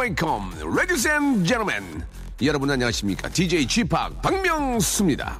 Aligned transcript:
welcome. 0.00 0.50
Ladies 0.64 1.06
and 1.06 1.46
gentlemen. 1.46 2.02
여러분 2.40 2.70
안녕하십니까? 2.70 3.28
DJ 3.28 3.66
Chip 3.68 3.90
박명수입니다. 4.22 5.38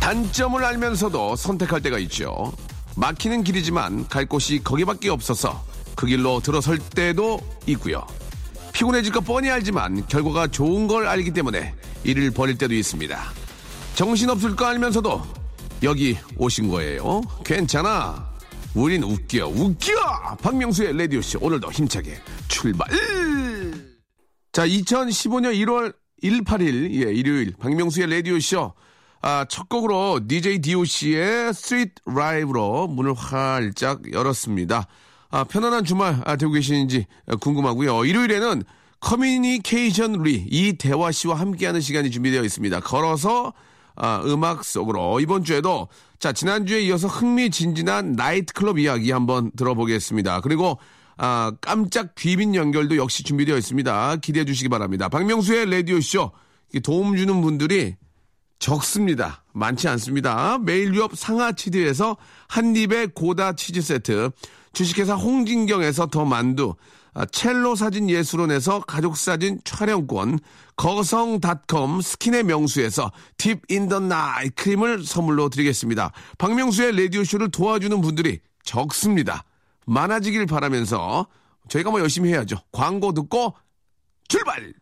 단점을 0.00 0.64
알면서도 0.64 1.36
선택할 1.36 1.82
때가 1.82 1.98
있죠. 1.98 2.52
막히는 2.96 3.44
길이지만 3.44 4.08
갈 4.08 4.24
곳이 4.24 4.64
거기밖에 4.64 5.10
없어서 5.10 5.62
그 5.94 6.06
길로 6.06 6.40
들어설 6.40 6.78
때도 6.78 7.38
있고요. 7.66 8.06
피곤해질 8.72 9.12
거 9.12 9.20
뻔히 9.20 9.50
알지만 9.50 10.06
결과가 10.06 10.46
좋은 10.46 10.86
걸 10.86 11.06
알기 11.06 11.32
때문에 11.32 11.74
일을 12.04 12.30
벌일 12.30 12.56
때도 12.56 12.72
있습니다. 12.72 13.20
정신없을 13.94 14.56
거 14.56 14.64
알면서도 14.64 15.43
여기 15.82 16.16
오신 16.36 16.68
거예요. 16.68 17.22
괜찮아. 17.44 18.32
우린 18.74 19.02
웃겨, 19.04 19.46
웃겨! 19.48 20.36
박명수의 20.42 20.96
라디오쇼 20.98 21.38
오늘도 21.40 21.70
힘차게 21.70 22.18
출발! 22.48 22.88
자, 24.52 24.66
2015년 24.66 25.54
1월 25.64 25.94
1, 26.22 26.42
8일, 26.42 27.06
예, 27.06 27.12
일요일, 27.12 27.54
박명수의 27.58 28.10
라디오쇼. 28.10 28.72
아, 29.22 29.46
첫 29.48 29.68
곡으로 29.68 30.20
DJ 30.26 30.58
DOC의 30.60 31.50
Street 31.50 31.94
Live로 32.08 32.88
문을 32.88 33.14
활짝 33.14 34.12
열었습니다. 34.12 34.86
아, 35.30 35.44
편안한 35.44 35.84
주말 35.84 36.20
아, 36.24 36.36
되고 36.36 36.52
계시는지 36.52 37.06
궁금하고요. 37.40 38.04
일요일에는 38.04 38.62
커뮤니케이션 39.00 40.22
리 40.22 40.34
이대화 40.50 41.10
씨와 41.12 41.36
함께하는 41.36 41.80
시간이 41.80 42.10
준비되어 42.10 42.42
있습니다. 42.42 42.80
걸어서 42.80 43.52
아, 43.96 44.22
음악 44.24 44.64
속으로 44.64 45.20
이번 45.20 45.44
주에도 45.44 45.88
자 46.18 46.32
지난주에 46.32 46.82
이어서 46.82 47.06
흥미진진한 47.08 48.12
나이트클럽 48.12 48.78
이야기 48.78 49.10
한번 49.10 49.50
들어보겠습니다. 49.56 50.40
그리고 50.40 50.78
아, 51.16 51.52
깜짝 51.60 52.14
귀빈 52.16 52.54
연결도 52.54 52.96
역시 52.96 53.22
준비되어 53.22 53.56
있습니다. 53.56 54.16
기대해 54.16 54.44
주시기 54.44 54.68
바랍니다. 54.68 55.08
박명수의 55.08 55.70
라디오 55.70 56.00
쇼 56.00 56.32
도움 56.82 57.16
주는 57.16 57.40
분들이 57.40 57.96
적습니다. 58.58 59.44
많지 59.52 59.88
않습니다. 59.88 60.58
매일 60.58 60.94
유업 60.94 61.16
상하치즈에서 61.16 62.16
한입의 62.48 63.08
고다 63.14 63.52
치즈 63.52 63.82
세트, 63.82 64.30
주식회사 64.72 65.14
홍진경에서 65.14 66.06
더 66.06 66.24
만두, 66.24 66.70
아, 66.70 67.03
첼로 67.30 67.76
사진 67.76 68.10
예술원에서 68.10 68.80
가족 68.80 69.16
사진 69.16 69.60
촬영권, 69.64 70.40
거성닷컴 70.76 72.00
스킨의 72.00 72.44
명수에서 72.44 73.12
팁인더 73.36 74.00
나이 74.00 74.50
크림을 74.50 75.04
선물로 75.04 75.48
드리겠습니다. 75.48 76.12
박명수의 76.38 76.96
라디오쇼를 77.04 77.50
도와주는 77.50 78.00
분들이 78.00 78.40
적습니다. 78.64 79.44
많아지길 79.86 80.46
바라면서 80.46 81.26
저희가 81.68 81.90
뭐 81.90 82.00
열심히 82.00 82.30
해야죠. 82.30 82.56
광고 82.72 83.12
듣고 83.12 83.54
출발! 84.28 84.74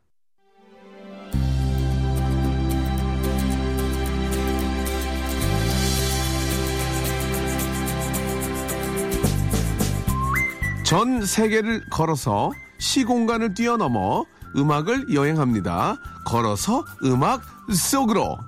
전 10.84 11.25
세계를 11.25 11.84
걸어서 11.91 12.53
시공간을 12.78 13.54
뛰어넘어 13.54 14.25
음악을 14.56 15.15
여행합니다. 15.15 15.97
걸어서 16.25 16.84
음악 17.04 17.43
속으로. 17.72 18.38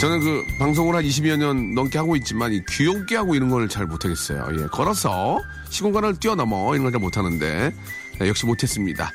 저는 0.00 0.20
그 0.20 0.46
방송을 0.58 0.94
한 0.96 1.04
20여 1.04 1.36
년 1.36 1.74
넘게 1.74 1.98
하고 1.98 2.16
있지만 2.16 2.52
이 2.52 2.62
귀엽게 2.66 3.16
하고 3.16 3.34
이런 3.34 3.50
걸 3.50 3.68
잘 3.68 3.86
못하겠어요. 3.86 4.48
예, 4.58 4.66
걸어서 4.66 5.42
시공간을 5.68 6.16
뛰어넘어 6.18 6.74
이런 6.74 6.84
걸 6.84 6.92
잘 6.92 7.00
못하는데 7.00 7.74
네, 8.18 8.28
역시 8.28 8.46
못했습니다. 8.46 9.10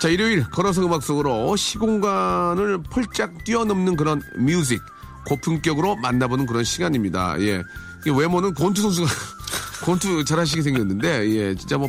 자, 0.00 0.08
일요일 0.08 0.44
걸어서 0.50 0.84
음악 0.84 1.02
속으로 1.02 1.56
시공간을 1.56 2.82
펄쩍 2.90 3.44
뛰어넘는 3.44 3.96
그런 3.96 4.22
뮤직 4.36 4.82
고품격으로 5.26 5.96
만나보는 5.96 6.46
그런 6.46 6.64
시간입니다. 6.64 7.40
예. 7.40 7.62
이 8.06 8.10
외모는 8.10 8.54
권투 8.54 8.82
선수가 8.82 9.08
권투 9.84 10.24
잘하시게 10.24 10.62
생겼는데 10.62 11.28
예, 11.30 11.54
진짜 11.54 11.78
뭐 11.78 11.88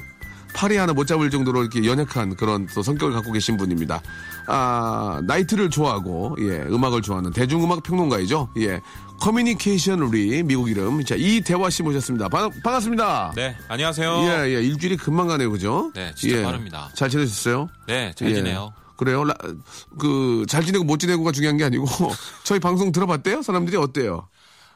파리 0.53 0.75
하나 0.77 0.93
못 0.93 1.05
잡을 1.05 1.29
정도로 1.29 1.61
이렇게 1.61 1.85
연약한 1.85 2.35
그런 2.35 2.67
또 2.73 2.81
성격을 2.81 3.13
갖고 3.13 3.31
계신 3.31 3.57
분입니다. 3.57 4.01
아, 4.47 5.21
나이트를 5.23 5.69
좋아하고, 5.69 6.35
예, 6.39 6.61
음악을 6.63 7.03
좋아하는 7.03 7.31
대중음악 7.31 7.83
평론가이죠. 7.83 8.49
예, 8.57 8.81
커뮤니케이션 9.19 10.01
리 10.01 10.43
미국 10.43 10.69
이름. 10.69 11.03
자, 11.03 11.15
이대화 11.17 11.69
씨 11.69 11.83
모셨습니다. 11.83 12.29
반, 12.29 12.49
반갑습니다. 12.61 13.33
네, 13.35 13.57
안녕하세요. 13.67 14.19
예, 14.23 14.55
예, 14.55 14.63
일주일이 14.63 14.95
금방 14.97 15.27
가네요, 15.27 15.51
그죠? 15.51 15.91
네, 15.95 16.13
진짜 16.15 16.37
예. 16.37 16.43
빠릅니다. 16.43 16.91
잘 16.93 17.09
지내셨어요? 17.09 17.69
네, 17.87 18.13
잘 18.15 18.29
예. 18.29 18.35
지내요. 18.35 18.73
그래요? 18.95 19.23
라- 19.23 19.35
그, 19.99 20.45
잘 20.47 20.65
지내고 20.65 20.83
못 20.83 20.97
지내고가 20.97 21.31
중요한 21.31 21.57
게 21.57 21.63
아니고, 21.63 21.85
저희 22.43 22.59
방송 22.59 22.91
들어봤대요? 22.91 23.41
사람들이 23.41 23.77
어때요? 23.77 24.27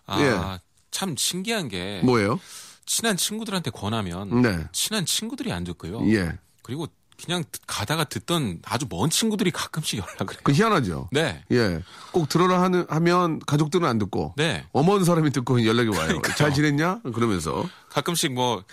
아, 0.06 0.20
예. 0.22 0.60
참 0.92 1.16
신기한 1.16 1.68
게 1.70 2.02
뭐예요? 2.04 2.40
친한 2.86 3.16
친구들한테 3.16 3.72
권하면 3.72 4.42
네. 4.42 4.58
친한 4.74 5.06
친구들이 5.06 5.52
안 5.54 5.64
듣고요. 5.64 6.02
예. 6.14 6.34
그리고 6.64 6.88
그냥 7.26 7.44
듣- 7.52 7.62
가다가 7.68 8.04
듣던 8.04 8.60
아주 8.66 8.86
먼 8.90 9.10
친구들이 9.10 9.52
가끔씩 9.52 10.00
연락을 10.00 10.34
해요. 10.36 10.40
그 10.44 10.52
희한하죠? 10.52 11.10
네. 11.12 11.44
예. 11.52 11.82
꼭 12.12 12.28
들어라 12.30 12.62
하는, 12.62 12.86
하면 12.90 13.40
가족들은 13.46 13.88
안 13.88 13.98
듣고, 13.98 14.34
네. 14.38 14.66
어머니 14.72 15.06
사람이 15.06 15.32
듣고 15.32 15.66
연락이 15.66 15.90
와요. 15.90 16.08
그러니까요. 16.08 16.36
잘 16.36 16.54
지냈냐? 16.54 17.02
그러면서. 17.14 17.68
가끔씩 17.90 18.34
뭐, 18.34 18.64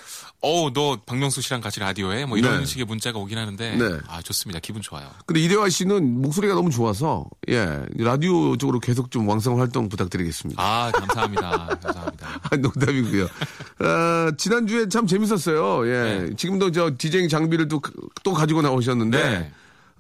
어우, 0.40 0.72
너 0.72 1.00
박명수 1.04 1.40
씨랑 1.42 1.60
같이 1.60 1.80
라디오해? 1.80 2.24
뭐 2.26 2.38
이런 2.38 2.60
네. 2.60 2.64
식의 2.64 2.84
문자가 2.84 3.18
오긴 3.18 3.36
하는데, 3.36 3.76
네. 3.76 3.98
아, 4.06 4.22
좋습니다. 4.22 4.60
기분 4.60 4.80
좋아요. 4.80 5.10
근데 5.26 5.40
이대화 5.40 5.68
씨는 5.68 6.22
목소리가 6.22 6.54
너무 6.54 6.70
좋아서, 6.70 7.26
예. 7.48 7.80
라디오 7.96 8.56
쪽으로 8.56 8.78
계속 8.80 9.10
좀 9.10 9.28
왕성 9.28 9.58
활동 9.60 9.88
부탁드리겠습니다. 9.88 10.62
아, 10.62 10.90
감사합니다. 10.92 11.78
감사합니다. 11.82 12.40
아, 12.50 12.56
농담이고요. 12.56 13.26
아, 13.80 14.32
지난주에 14.36 14.88
참 14.88 15.06
재밌었어요. 15.06 15.86
예. 15.88 15.92
네. 16.28 16.36
지금도 16.36 16.72
저 16.72 16.90
디제잉 16.98 17.28
장비를 17.28 17.68
또, 17.68 17.80
또 18.24 18.32
가지고 18.32 18.62
나오셨는데, 18.62 19.18
네. 19.38 19.52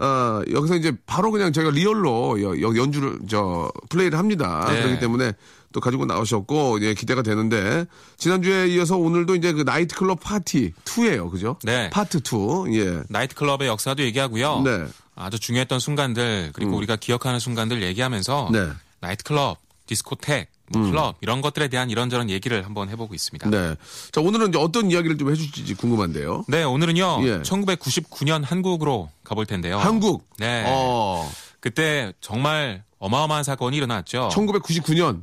어, 0.04 0.42
여기서 0.52 0.76
이제 0.76 0.92
바로 1.06 1.30
그냥 1.30 1.52
저희가 1.52 1.70
real로 1.72 2.42
여- 2.42 2.60
여- 2.60 2.76
연주를, 2.76 3.18
저, 3.28 3.70
플레이를 3.88 4.18
합니다. 4.18 4.66
네. 4.68 4.80
그렇기 4.82 5.00
때문에 5.00 5.32
또 5.72 5.80
가지고 5.80 6.06
나오셨고, 6.06 6.80
예, 6.82 6.94
기대가 6.94 7.22
되는데, 7.22 7.84
지난주에 8.16 8.68
이어서 8.68 8.96
오늘도 8.96 9.34
이제 9.36 9.52
그 9.52 9.62
나이트클럽 9.62 10.20
파트 10.22 10.72
2예요 10.84 11.30
그죠? 11.30 11.56
네. 11.64 11.90
파트 11.90 12.18
2, 12.18 12.66
예. 12.78 13.02
나이트클럽의 13.08 13.68
역사도 13.68 14.02
얘기하고요. 14.04 14.62
네. 14.64 14.70
음. 14.70 14.92
아주 15.16 15.38
중요했던 15.40 15.80
순간들, 15.80 16.50
그리고 16.52 16.76
우리가 16.76 16.94
기억하는 16.96 17.40
순간들 17.40 17.82
얘기하면서, 17.82 18.50
네. 18.52 18.68
나이트클럽, 19.00 19.58
디스코텍, 19.86 20.48
뭐 20.72 20.90
클럽 20.90 21.16
이런 21.20 21.40
것들에 21.40 21.68
대한 21.68 21.90
이런저런 21.90 22.30
얘기를 22.30 22.64
한번 22.64 22.88
해보고 22.88 23.14
있습니다. 23.14 23.50
네. 23.50 23.74
자, 24.12 24.20
오늘은 24.20 24.48
이제 24.48 24.58
어떤 24.58 24.90
이야기를 24.90 25.18
좀 25.18 25.30
해주실지 25.30 25.74
궁금한데요. 25.74 26.44
네, 26.48 26.62
오늘은요. 26.64 27.20
예. 27.22 27.42
1999년 27.42 28.44
한국으로 28.44 29.10
가볼 29.24 29.46
텐데요. 29.46 29.78
한국. 29.78 30.28
네. 30.38 30.64
어, 30.66 31.30
그때 31.60 32.12
정말 32.20 32.82
어마어마한 32.98 33.44
사건이 33.44 33.76
일어났죠. 33.76 34.30
1999년. 34.32 35.22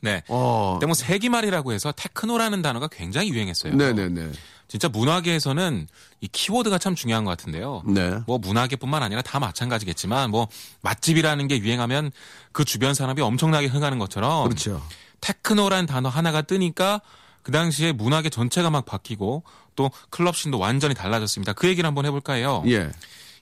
네. 0.00 0.22
어. 0.28 0.74
그때 0.74 0.86
뭐 0.86 0.94
세기말이라고 0.94 1.72
해서 1.72 1.92
테크노라는 1.92 2.62
단어가 2.62 2.88
굉장히 2.88 3.30
유행했어요. 3.30 3.74
네네네. 3.74 4.30
진짜 4.68 4.88
문화계에서는 4.88 5.86
이 6.20 6.28
키워드가 6.28 6.78
참 6.78 6.94
중요한 6.94 7.24
것 7.24 7.30
같은데요. 7.30 7.82
네. 7.86 8.18
뭐 8.26 8.38
문화계뿐만 8.38 9.02
아니라 9.02 9.22
다 9.22 9.38
마찬가지겠지만 9.38 10.30
뭐 10.30 10.48
맛집이라는 10.82 11.46
게 11.48 11.58
유행하면 11.58 12.10
그 12.52 12.64
주변 12.64 12.94
산업이 12.94 13.22
엄청나게 13.22 13.66
흥하는 13.68 13.98
것처럼 13.98 14.48
그렇죠. 14.48 14.82
테크노란 15.20 15.86
단어 15.86 16.08
하나가 16.08 16.42
뜨니까 16.42 17.00
그 17.42 17.52
당시에 17.52 17.92
문화계 17.92 18.28
전체가 18.28 18.70
막 18.70 18.84
바뀌고 18.86 19.44
또 19.76 19.90
클럽씬도 20.10 20.58
완전히 20.58 20.94
달라졌습니다. 20.94 21.52
그 21.52 21.68
얘기를 21.68 21.86
한번 21.86 22.04
해볼까 22.06 22.32
해요. 22.32 22.64
예. 22.66 22.90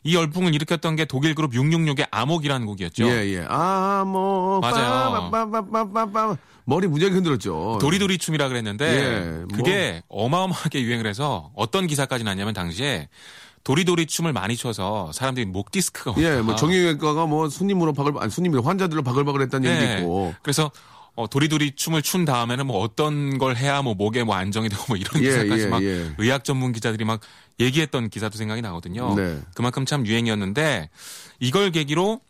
이 0.05 0.15
열풍을 0.15 0.55
일으켰던 0.55 0.97
게 0.97 1.07
독일 1.07 1.35
그룹 1.35 1.53
666의 1.53 2.07
암흑이라는 2.11 2.67
곡이었죠. 2.67 3.09
예, 3.09 3.35
예. 3.35 3.47
아, 3.49 4.05
뭐. 4.07 4.61
맞아요. 4.61 5.31
빠빠빠빠빠. 5.31 6.37
머리 6.67 6.87
무지하게 6.87 7.17
흔들었죠. 7.17 7.79
도리도리 7.81 8.19
춤이라 8.19 8.49
그랬는데 8.49 8.85
예, 8.87 9.21
뭐. 9.21 9.49
그게 9.57 10.03
어마어마하게 10.09 10.83
유행을 10.83 11.07
해서 11.07 11.51
어떤 11.55 11.87
기사까지 11.87 12.25
났냐면 12.25 12.55
당시에 12.55 13.09
도리도리 13.65 14.07
춤을 14.07 14.35
많이 14.35 14.57
춰서 14.57 15.11
사람들이 15.13 15.47
목 15.47 15.71
디스크가 15.71 16.15
예, 16.19 16.29
왔다. 16.29 16.43
뭐 16.43 16.55
정형외과가 16.55 17.27
뭐 17.27 17.49
손님으로 17.49 17.95
바글, 17.95 18.13
아니 18.19 18.31
손님이 18.31 18.61
환자들로 18.61 19.03
바글바글 19.03 19.41
했다는 19.43 19.71
얘기도 19.71 19.91
예. 19.91 19.99
있고. 19.99 20.35
그래서 20.43 20.71
어, 21.17 21.29
도리도리 21.29 21.77
춤을 21.77 22.03
춘 22.03 22.25
다음에는 22.25 22.67
뭐 22.67 22.81
어떤 22.81 23.39
걸 23.39 23.57
해야 23.57 23.83
뭐 23.83 23.95
목에 23.95 24.25
뭐 24.25 24.35
안정이 24.35 24.69
되고 24.69 24.83
뭐 24.89 24.97
이런 24.97 25.23
예, 25.23 25.29
기사까지 25.29 25.63
예, 25.63 25.67
막 25.67 25.83
예. 25.83 26.13
의학 26.19 26.45
전문 26.45 26.73
기자들이 26.73 27.05
막 27.05 27.21
얘기했던 27.61 28.11
기사도 28.11 28.37
생각이 28.37 28.63
나거든요. 28.63 29.15
네. 29.15 29.41
그만큼 29.55 29.87
참 29.87 30.07
유행이었는데 30.07 30.91
이걸 31.39 31.71
계기로 31.71 32.21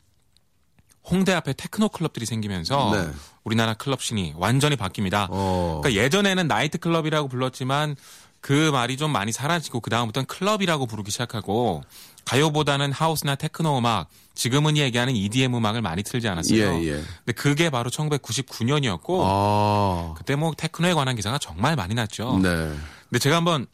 홍대 1.05 1.33
앞에 1.33 1.53
테크노 1.53 1.91
클럽들이 1.91 2.27
생기면서 2.27 2.91
네. 2.95 3.11
우리나라 3.43 3.75
클럽 3.75 4.03
scene이 4.03 4.35
완전히 4.37 4.77
바뀝니다. 4.77 5.29
어. 5.31 5.81
그러니까 5.83 6.03
예전에는 6.03 6.47
나이트 6.49 6.79
클럽이라고 6.79 7.29
불렀지만 7.29 7.97
그 8.45 8.69
말이 8.71 8.99
좀 8.99 9.11
많이 9.11 9.33
사라지고 9.33 9.81
그 9.81 9.89
다음부터는 9.89 10.27
클럽이라고 10.27 10.85
부르기 10.85 11.11
시작하고 11.11 11.83
가요보다는 12.27 12.93
하우스나 12.93 13.37
테크노 13.37 13.79
음악 13.79 14.11
지금은 14.35 14.77
얘기하는 14.77 15.17
EDM 15.17 15.55
음악을 15.55 15.81
많이 15.81 16.03
틀지 16.03 16.29
않았어요. 16.29 16.75
예, 16.75 16.89
예. 16.89 16.93
근데 17.25 17.33
그게 17.35 17.71
바로 17.71 17.89
1999년이었고 17.89 19.21
아. 19.25 20.15
그때 20.19 20.37
뭐 20.37 20.53
테크노에 20.55 20.93
관한 20.93 21.17
기사가 21.17 21.39
정말 21.39 21.75
많이 21.75 21.95
났죠. 21.95 22.39
네. 22.43 22.71
근데 23.09 23.19
제가 23.19 23.37
한번 23.37 23.65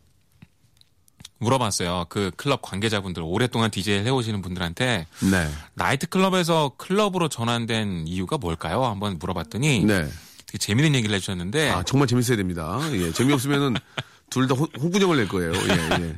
물어봤어요. 1.38 2.06
그 2.08 2.31
클럽 2.37 2.62
관계자분들 2.62 3.25
오랫동안 3.26 3.72
DJ를 3.72 4.06
해오시는 4.06 4.40
분들한테 4.40 5.08
네. 5.32 5.50
나이트 5.75 6.06
클럽에서 6.06 6.75
클럽으로 6.76 7.28
전환된 7.28 8.06
이유가 8.06 8.38
뭘까요? 8.38 8.84
한번 8.84 9.19
물어봤더니 9.19 9.84
네. 9.84 10.06
되게 10.46 10.58
재밌는 10.58 10.94
얘기를 10.94 11.17
해주셨는데 11.17 11.70
아, 11.70 11.82
정말 11.82 12.06
재밌어야 12.06 12.37
됩니다. 12.37 12.78
예. 12.93 13.11
재미없으면은 13.11 13.75
둘다 14.31 14.55
홍구정을 14.55 15.17
낼 15.17 15.29
거예요. 15.29 15.53
예, 15.53 16.05
예. 16.05 16.17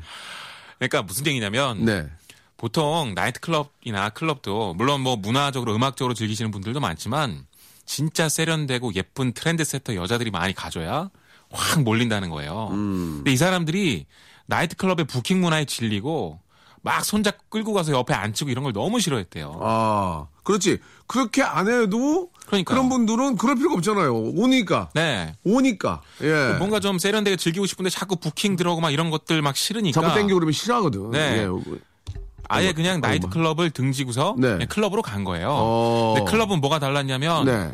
그러니까 0.79 1.03
무슨 1.03 1.27
얘기냐면 1.27 1.85
네. 1.85 2.09
보통 2.57 3.15
나이트 3.15 3.41
클럽이나 3.41 4.11
클럽도 4.11 4.75
물론 4.75 5.01
뭐 5.01 5.17
문화적으로 5.17 5.75
음악적으로 5.75 6.15
즐기시는 6.15 6.51
분들도 6.51 6.81
많지만 6.81 7.47
진짜 7.87 8.29
세련되고 8.29 8.95
예쁜 8.95 9.33
트렌드 9.33 9.65
세터 9.65 9.95
여자들이 9.95 10.31
많이 10.31 10.55
가져야 10.55 11.11
확 11.51 11.83
몰린다는 11.83 12.31
거예요. 12.31 12.69
음. 12.73 13.15
근데 13.19 13.33
이 13.33 13.37
사람들이 13.37 14.07
나이트 14.47 14.77
클럽의 14.77 15.07
부킹 15.07 15.41
문화에 15.41 15.65
질리고 15.65 16.41
막 16.83 17.05
손잡고 17.05 17.45
끌고 17.49 17.73
가서 17.73 17.93
옆에 17.93 18.13
앉히고 18.13 18.51
이런 18.51 18.65
걸 18.65 18.73
너무 18.73 18.99
싫어했대요. 19.01 19.61
아, 19.63 20.27
그렇지. 20.43 20.79
그렇게 21.07 21.43
안 21.43 21.69
해도 21.69 22.31
그러니까요. 22.47 22.77
그런 22.77 22.89
분들은 22.89 23.37
그럴 23.37 23.55
필요가 23.57 23.77
없잖아요. 23.77 24.15
오니까. 24.37 24.91
네. 24.95 25.35
오니까. 25.45 26.03
예. 26.23 26.57
뭔가 26.59 26.81
좀 26.81 26.99
세련되게 26.99 27.37
즐기고 27.37 27.67
싶은데 27.67 27.91
자꾸 27.91 28.17
부킹 28.17 28.57
들어오고 28.57 28.81
막 28.81 28.91
이런 28.91 29.11
것들 29.11 29.41
막 29.43 29.57
싫으니까 29.57 30.01
잡아 30.01 30.15
당기고 30.15 30.39
그러면 30.39 30.53
싫어하거든. 30.53 31.11
네. 31.13 31.19
예. 31.45 31.49
아예 32.49 32.73
그냥 32.73 33.01
나이트 33.01 33.29
클럽을 33.29 33.71
등지고서 33.71 34.37
네. 34.39 34.59
클럽으로 34.67 35.01
간 35.03 35.25
거예요. 35.25 35.49
어. 35.51 36.15
근데 36.17 36.31
클럽은 36.31 36.61
뭐가 36.61 36.79
달랐냐면 36.79 37.47
네. 37.47 37.71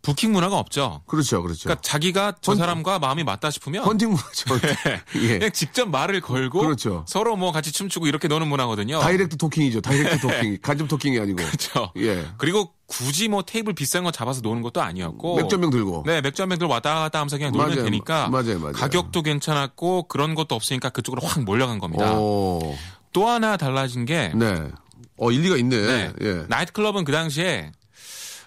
부킹 0.00 0.32
문화가 0.32 0.58
없죠. 0.58 1.02
그렇죠. 1.06 1.42
그렇죠. 1.42 1.62
그러니까 1.64 1.80
자기가 1.82 2.34
저 2.40 2.52
헌- 2.52 2.58
사람과 2.58 2.98
마음이 2.98 3.22
맞다 3.22 3.50
싶으면 3.52 3.84
헌팅 3.84 4.10
문화죠. 4.10 4.54
예. 5.22 5.28
그냥 5.38 5.52
직접 5.52 5.88
말을 5.88 6.20
걸고 6.20 6.58
그렇죠. 6.60 7.04
서로 7.06 7.36
뭐 7.36 7.52
같이 7.52 7.70
춤추고 7.70 8.08
이렇게 8.08 8.26
노는 8.26 8.48
문화거든요. 8.48 8.98
direct 8.98 9.36
talking이죠. 9.36 9.80
Direct 9.80 10.18
talking. 10.26 10.58
간접 10.60 10.88
talking이 10.88 11.20
아니고. 11.20 11.36
그렇죠. 11.36 11.92
예. 11.98 12.26
그리고 12.36 12.72
굳이 12.92 13.28
뭐 13.28 13.42
테이블 13.42 13.72
비싼 13.74 14.04
거 14.04 14.10
잡아서 14.10 14.40
노는 14.42 14.60
것도 14.62 14.82
아니었고 14.82 15.36
맥주 15.36 15.54
한 15.54 15.60
병 15.62 15.70
들고. 15.70 16.02
네, 16.06 16.20
맥주 16.20 16.42
한 16.42 16.48
병들 16.50 16.66
왔다 16.66 16.94
갔다 17.00 17.20
하면서 17.20 17.38
그냥 17.38 17.52
놀면 17.52 17.70
맞아요. 17.70 17.84
되니까 17.84 18.28
맞아요, 18.28 18.58
맞아요. 18.58 18.72
가격도 18.72 19.22
괜찮았고 19.22 20.04
그런 20.08 20.34
것도 20.34 20.54
없으니까 20.54 20.90
그쪽으로 20.90 21.26
확 21.26 21.42
몰려간 21.42 21.78
겁니다. 21.78 22.12
오. 22.14 22.76
또 23.12 23.28
하나 23.28 23.56
달라진 23.56 24.04
게 24.04 24.32
네. 24.34 24.68
어, 25.16 25.30
일리가 25.30 25.56
있네. 25.56 25.76
네, 25.76 26.12
예. 26.20 26.44
나이트 26.48 26.72
클럽은 26.72 27.04
그 27.04 27.12
당시에 27.12 27.72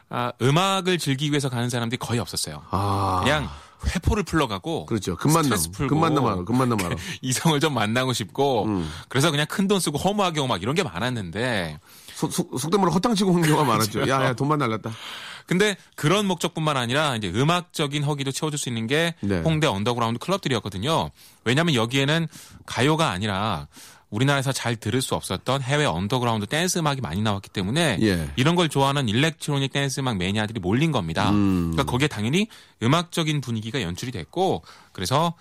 아, 0.09 0.31
음악을 0.41 0.97
즐기기 0.99 1.31
위해서 1.31 1.49
가는 1.49 1.69
사람들이 1.69 1.97
거의 1.97 2.19
없었어요. 2.19 2.61
아. 2.69 3.21
그냥 3.23 3.49
회포를 3.95 4.23
풀러가고 4.23 4.85
그렇죠. 4.85 5.15
급만남. 5.15 5.57
스트레스 5.57 5.71
풀고 5.71 5.95
급만남 5.95 6.25
알아. 6.25 6.35
급만남 6.43 6.79
알아. 6.85 6.95
이성을 7.21 7.59
좀 7.59 7.73
만나고 7.73 8.13
싶고 8.13 8.65
음. 8.65 8.89
그래서 9.09 9.31
그냥 9.31 9.45
큰 9.49 9.67
돈 9.67 9.79
쓰고 9.79 9.97
허무하게 9.97 10.39
오고 10.39 10.47
막 10.47 10.61
이런 10.61 10.75
게 10.75 10.83
많았는데 10.83 11.79
속, 12.15 12.31
속, 12.31 12.57
속된 12.57 12.79
말로 12.79 12.91
허탕치고 12.93 13.29
온 13.29 13.41
경우가 13.41 13.65
많았죠. 13.65 13.91
그렇죠. 13.91 14.09
야, 14.09 14.23
야, 14.23 14.33
돈만 14.33 14.57
날랐다. 14.57 14.89
근데 15.45 15.75
그런 15.95 16.25
목적뿐만 16.25 16.77
아니라 16.77 17.17
이제 17.17 17.29
음악적인 17.29 18.03
허기도 18.03 18.31
채워줄 18.31 18.57
수 18.57 18.69
있는 18.69 18.87
게 18.87 19.15
네. 19.19 19.41
홍대 19.41 19.67
언더그라운드 19.67 20.17
클럽들이었거든요. 20.19 21.11
왜냐하면 21.43 21.75
여기에는 21.75 22.27
가요가 22.65 23.09
아니라 23.09 23.67
우리나라에서 24.09 24.53
잘 24.53 24.77
들을 24.77 25.01
수 25.01 25.13
없었던 25.13 25.61
해외 25.61 25.83
언더그라운드 25.83 26.45
댄스 26.45 26.79
음악이 26.79 27.01
많이 27.01 27.21
나왔기 27.21 27.49
때문에 27.49 27.99
예. 28.01 28.29
이런 28.37 28.55
걸 28.55 28.69
좋아하는 28.69 29.09
electronic 29.09 29.73
dance 29.73 29.99
음악 29.99 30.17
매니아들이 30.17 30.61
몰린 30.61 30.93
겁니다. 30.93 31.31
음. 31.31 31.71
그러니까 31.73 31.91
거기에 31.91 32.07
당연히 32.07 32.47
음악적인 32.81 33.41
분위기가 33.41 33.81
연출이 33.81 34.11
됐고 34.11 34.63
그래서 34.93 35.33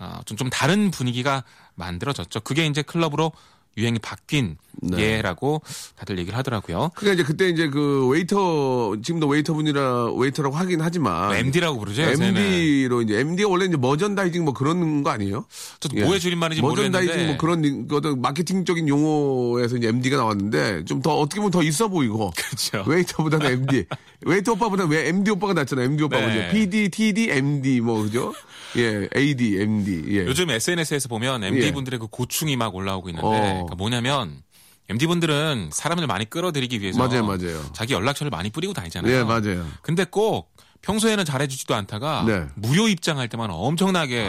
어, 0.00 0.20
좀, 0.24 0.38
좀 0.38 0.48
다른 0.48 0.90
분위기가 0.90 1.44
만들어졌죠. 1.74 2.40
그게 2.40 2.64
이제 2.64 2.80
클럽으로 2.80 3.32
유행이 3.76 3.98
바뀐 3.98 4.56
네. 4.80 4.98
계기라고 5.18 5.60
다들 5.96 6.18
얘기를 6.18 6.36
하더라고요. 6.38 6.90
그러니까 6.94 7.14
이제 7.20 7.22
그때 7.30 7.48
이제 7.50 7.68
그 7.68 8.08
웨이터, 8.08 8.96
지금도 9.02 9.28
웨이터분이라, 9.28 10.12
웨이터라고 10.14 10.56
하긴 10.56 10.80
하지만. 10.80 11.34
MD라고 11.36 11.78
부르죠. 11.78 12.02
요새는. 12.02 12.36
MD로 12.36 13.02
이제, 13.02 13.18
MD가 13.20 13.48
원래 13.50 13.66
이제 13.66 13.76
merchandising 13.76 14.44
뭐 14.44 14.54
그런 14.54 15.02
거 15.02 15.10
아니에요? 15.10 15.44
저도 15.78 15.96
예. 15.98 16.04
뭐의 16.04 16.20
줄임말인지 16.20 16.62
머전다이징 16.62 17.26
모르겠는데 17.26 17.26
뭐 17.26 17.36
그런 17.38 17.88
거든 17.88 18.20
마케팅적인 18.22 18.88
용어에서 18.88 19.76
이제 19.76 19.88
MD가 19.88 20.16
나왔는데 20.16 20.84
좀 20.86 21.02
더 21.02 21.18
어떻게 21.18 21.40
보면 21.40 21.50
더 21.50 21.62
있어 21.64 21.88
보이고. 21.88 22.30
그렇죠. 22.36 22.88
웨이터보다는 22.88 23.46
MD. 23.46 23.84
웨이터 24.24 24.52
오빠보다 24.52 24.84
왜 24.84 25.08
MD 25.08 25.32
오빠가 25.32 25.52
낫잖아요. 25.52 25.84
MD 25.86 26.04
오빠가 26.04 26.26
네. 26.28 26.50
PD, 26.52 26.90
TD, 26.90 27.28
MD 27.30 27.80
뭐 27.80 28.02
그죠? 28.04 28.32
예, 28.76 29.08
AD, 29.16 29.60
MD. 29.60 30.04
예. 30.10 30.18
요즘 30.26 30.48
SNS에서 30.48 31.08
보면 31.08 31.42
MD 31.42 31.66
예. 31.66 31.72
분들의 31.72 31.98
그 31.98 32.06
고충이 32.06 32.56
막 32.56 32.72
올라오고 32.74 33.08
있는데 33.08 33.26
어. 33.26 33.30
그러니까 33.30 33.74
뭐냐면 33.74 34.42
MD 34.88 35.06
분들은 35.06 35.70
사람을 35.72 36.06
많이 36.06 36.28
끌어들이기 36.28 36.80
위해서 36.80 36.98
맞아요, 36.98 37.24
맞아요. 37.24 37.62
자기 37.72 37.94
연락처를 37.94 38.30
많이 38.30 38.50
뿌리고 38.50 38.72
다니잖아요. 38.72 39.12
예, 39.12 39.22
맞아요. 39.24 39.66
근데 39.82 40.04
꼭 40.04 40.52
평소에는 40.82 41.24
잘해주지도 41.24 41.74
않다가 41.74 42.24
네. 42.26 42.46
무료 42.56 42.88
입장할 42.88 43.28
때만 43.28 43.50
엄청나게 43.50 44.28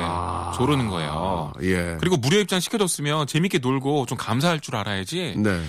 조르는 0.56 0.88
거예요. 0.88 1.52
예. 1.64 1.98
그리고 2.00 2.16
무료 2.18 2.38
입장 2.40 2.60
시켜줬으면 2.60 3.28
재밌게 3.28 3.58
놀고 3.58 4.06
좀 4.06 4.18
감사할 4.18 4.60
줄 4.60 4.76
알아야지. 4.76 5.34
네. 5.38 5.62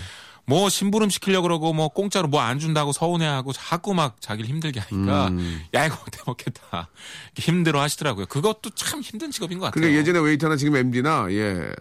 뭐 0.46 0.68
심부름 0.68 1.08
시키려 1.08 1.40
고 1.40 1.44
그러고 1.44 1.72
뭐 1.72 1.88
공짜로 1.88 2.28
뭐 2.28 2.42
안 2.42 2.58
준다고 2.58 2.92
서운해하고 2.92 3.54
자꾸 3.54 3.94
막 3.94 4.20
자기를 4.20 4.48
힘들게 4.50 4.78
하니까 4.78 5.28
음. 5.28 5.62
야 5.72 5.86
이거 5.86 5.96
못해 5.96 6.20
먹겠다 6.26 6.90
힘들어 7.38 7.80
하시더라고요. 7.80 8.26
그것도 8.26 8.70
참 8.74 9.00
힘든 9.00 9.30
직업인 9.30 9.58
것 9.58 9.64
같아요. 9.66 9.80
그러니까 9.80 9.98
예전에 9.98 10.18
웨이터나 10.18 10.56
지금 10.56 10.76
MD나 10.76 11.28
예. 11.30 11.72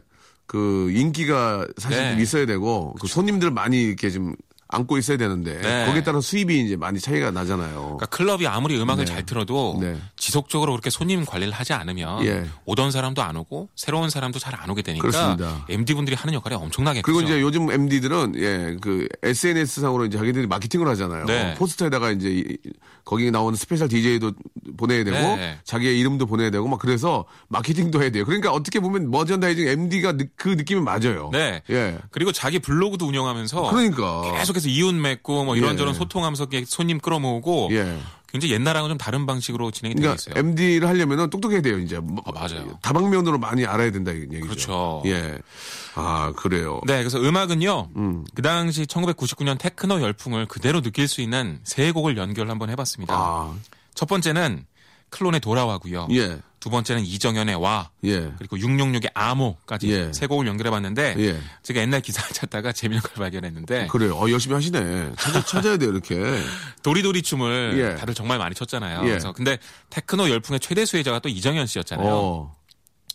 그 0.45 0.91
인기가 0.91 1.65
사실 1.77 1.97
네. 2.01 2.11
좀 2.11 2.21
있어야 2.21 2.45
되고 2.45 2.93
그 2.99 3.07
손님들 3.07 3.51
많이 3.51 3.81
이렇게 3.81 4.09
좀 4.09 4.35
안고 4.69 4.97
있어야 4.97 5.17
되는데 5.17 5.59
네. 5.61 5.85
거기에 5.85 6.01
따라 6.01 6.19
수입이 6.19 6.61
이제 6.61 6.75
많이 6.75 6.99
차이가 6.99 7.29
나잖아요. 7.29 7.79
그러니까 7.79 8.05
클럽이 8.07 8.47
아무리 8.47 8.75
음악을 8.81 9.05
네. 9.05 9.11
잘 9.13 9.23
틀어도 9.23 9.77
네. 9.79 9.95
지속적으로 10.17 10.71
그렇게 10.71 10.89
손님 10.89 11.25
관리를 11.25 11.53
하지 11.53 11.73
않으면 11.73 12.25
예. 12.25 12.43
오던 12.65 12.89
사람도 12.89 13.21
안 13.21 13.35
오고 13.37 13.69
새로운 13.75 14.09
사람도 14.09 14.39
잘 14.39 14.55
안 14.55 14.69
오게 14.71 14.81
되니까 14.81 15.01
그렇습니다. 15.07 15.65
MD 15.69 15.93
분들이 15.93 16.15
하는 16.15 16.33
역할이 16.33 16.55
엄청나게 16.55 17.01
그리고. 17.01 17.21
이제 17.21 17.39
요즘 17.41 17.69
MD들은 17.71 18.33
예, 18.37 18.77
그 18.81 19.07
SNS 19.21 19.81
상으로 19.81 20.05
이제 20.05 20.17
자기들이 20.17 20.47
마케팅을 20.47 20.87
하잖아요. 20.87 21.25
네. 21.25 21.53
포스터에다가 21.55 22.09
이제 22.11 22.29
이- 22.31 22.57
거기 23.05 23.31
나오는 23.31 23.55
special 23.55 23.87
DJ도 23.87 24.33
보내야 24.77 25.03
되고 25.03 25.17
네. 25.17 25.59
자기의 25.63 25.99
이름도 25.99 26.25
보내야 26.25 26.49
되고 26.49 26.67
막 26.67 26.79
그래서 26.79 27.25
마케팅도 27.49 28.01
해야 28.01 28.09
돼요. 28.09 28.25
그러니까 28.25 28.51
어떻게 28.51 28.79
보면 28.79 29.11
머천다이징 29.11 29.67
MD가 29.67 30.13
그 30.35 30.49
느낌이 30.49 30.81
맞아요. 30.81 31.29
네. 31.31 31.61
예. 31.69 31.97
그리고 32.11 32.31
자기 32.31 32.59
블로그도 32.59 33.05
운영하면서 33.05 33.69
그러니까. 33.69 34.37
계속해서 34.39 34.69
이웃 34.69 34.93
맺고 34.93 35.45
뭐 35.45 35.55
이런저런 35.55 35.93
예. 35.93 35.97
소통하면서 35.97 36.47
손님 36.65 36.99
끌어모으고 36.99 37.69
예. 37.71 37.97
굉장히 38.33 38.55
옛날하고는 38.55 38.93
좀 38.93 38.97
다른 38.97 39.27
방식으로 39.27 39.69
진행이 39.69 39.93
되고 39.93 40.01
그러니까 40.01 40.19
있어요. 40.19 40.33
MD를 40.35 40.87
하려면은 40.87 41.29
똑똑해야 41.29 41.61
돼요, 41.61 41.77
이제. 41.77 41.99
뭐, 41.99 42.23
아, 42.25 42.31
맞아요. 42.31 42.79
다방면으로 42.81 43.37
많이 43.37 43.63
알아야 43.63 43.91
된다, 43.91 44.11
이 44.11 44.21
얘기죠. 44.21 44.41
그렇죠. 44.47 45.03
예. 45.05 45.37
아, 45.93 46.33
그래요. 46.35 46.81
네, 46.87 46.97
그래서 46.97 47.19
음악은요. 47.21 47.89
음. 47.95 48.25
그 48.33 48.41
당시 48.41 48.87
1999년 48.87 49.59
테크노 49.59 50.01
열풍을 50.01 50.47
그대로 50.47 50.81
느낄 50.81 51.07
수 51.07 51.21
있는 51.21 51.59
세 51.63 51.91
곡을 51.91 52.17
연결 52.17 52.49
한번 52.49 52.71
해 52.71 52.75
봤습니다. 52.75 53.13
아, 53.15 53.53
첫 53.93 54.09
번째는 54.09 54.65
클론의 55.11 55.39
돌아와고요. 55.39 56.07
예. 56.11 56.39
두 56.63 56.69
번째는 56.69 57.05
이정현의 57.05 57.55
와 57.55 57.89
예. 58.05 58.31
그리고 58.37 58.55
666의 58.55 59.11
암호까지 59.13 59.91
예. 59.91 60.13
세 60.13 60.27
곡을 60.27 60.47
연결해봤는데 60.47 61.15
예. 61.17 61.37
제가 61.61 61.81
옛날 61.81 61.99
기사를 61.99 62.31
찾다가 62.31 62.71
재밌는 62.71 63.01
걸 63.01 63.15
발견했는데 63.15 63.87
그래요. 63.87 64.15
어, 64.15 64.29
열심히 64.29 64.55
하시네. 64.55 65.11
찾아, 65.19 65.43
찾아야 65.43 65.75
돼요, 65.75 65.89
이렇게. 65.89 66.15
도리도리 66.81 67.21
춤을 67.21 67.73
예. 67.77 67.99
다들 67.99 68.13
정말 68.13 68.37
많이 68.37 68.55
췄잖아요. 68.55 69.01
예. 69.03 69.09
그래서 69.09 69.33
근데 69.33 69.57
테크노 69.89 70.29
열풍의 70.29 70.61
최대 70.61 70.85
수혜자가 70.85 71.19
또 71.19 71.27
이정현 71.27 71.67
씨였잖아요. 71.67 72.07
어. 72.09 72.55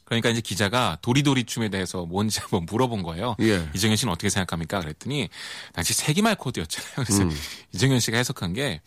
그러니까 0.04 0.28
이제 0.28 0.42
기자가 0.42 0.98
도리도리 1.00 1.44
춤에 1.44 1.70
대해서 1.70 2.04
뭔지 2.04 2.40
한번 2.44 2.66
물어본 2.70 3.02
거예요. 3.02 3.34
예. 3.40 3.66
이정현 3.74 3.96
씨는 3.96 4.12
어떻게 4.12 4.28
생각합니까? 4.28 4.82
그랬더니 4.82 5.30
당시 5.72 5.94
세기말 5.94 6.34
코드였잖아요. 6.34 6.92
그래서 6.96 7.22
음. 7.22 7.30
이정현 7.72 7.98
씨가 8.00 8.18
해석한 8.18 8.52
게 8.52 8.82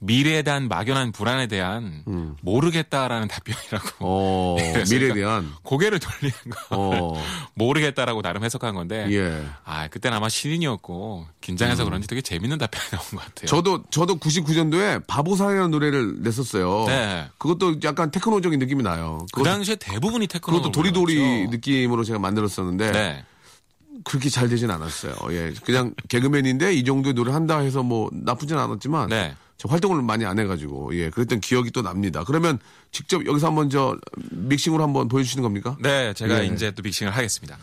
미래에 0.00 0.42
대한 0.42 0.68
막연한 0.68 1.12
불안에 1.12 1.48
대한 1.48 2.04
모르겠다라는 2.42 3.26
답변이라고 3.28 3.88
음. 3.88 3.98
어, 4.00 4.56
미래에 4.90 5.12
대한. 5.12 5.52
고개를 5.62 5.98
돌리는 5.98 6.36
거 6.50 6.58
어, 6.70 7.22
모르겠다라고 7.54 8.22
나름 8.22 8.44
해석한 8.44 8.74
건데 8.74 9.06
예. 9.10 9.44
아 9.64 9.88
그때는 9.88 10.16
아마 10.16 10.28
신인이었고 10.28 11.26
긴장해서 11.40 11.84
그런지 11.84 12.06
되게 12.06 12.20
재밌는 12.22 12.58
답변이 12.58 12.84
나온 12.90 13.04
것 13.10 13.24
같아요. 13.24 13.46
저도, 13.46 13.82
저도 13.90 14.16
99년도에 14.18 15.06
바보사라는 15.06 15.70
노래를 15.70 16.22
냈었어요. 16.22 16.84
네. 16.86 17.28
그것도 17.38 17.76
약간 17.84 18.10
테크노적인 18.10 18.58
느낌이 18.58 18.82
나요. 18.82 19.26
그 19.32 19.42
당시에 19.42 19.76
대부분이 19.76 20.28
테크노 20.28 20.58
그것도 20.58 20.72
도리도리 20.72 21.14
노래였죠. 21.16 21.50
느낌으로 21.50 22.04
제가 22.04 22.18
만들었었는데. 22.18 22.92
네. 22.92 23.24
그렇게 24.04 24.28
잘 24.28 24.48
되진 24.48 24.70
않았어요. 24.70 25.14
예. 25.30 25.52
그냥 25.64 25.92
개그맨인데 26.08 26.72
이 26.72 26.84
정도의 26.84 27.14
노래 27.14 27.32
한다 27.32 27.58
해서 27.58 27.82
뭐 27.82 28.08
나쁘진 28.12 28.56
않았지만. 28.56 29.08
네. 29.08 29.34
저 29.58 29.68
활동을 29.68 30.00
많이 30.02 30.24
안 30.24 30.38
해가지고 30.38 30.94
예 30.96 31.10
그랬던 31.10 31.40
기억이 31.40 31.70
또 31.72 31.82
납니다. 31.82 32.22
그러면 32.24 32.58
직접 32.92 33.26
여기서 33.26 33.48
한번 33.48 33.68
저 33.70 33.96
믹싱으로 34.30 34.82
한번 34.82 35.08
보여주시는 35.08 35.42
겁니까? 35.42 35.76
네, 35.80 36.14
제가 36.14 36.42
예. 36.42 36.46
이제 36.46 36.70
또 36.70 36.82
믹싱을 36.82 37.12
하겠습니다. 37.14 37.58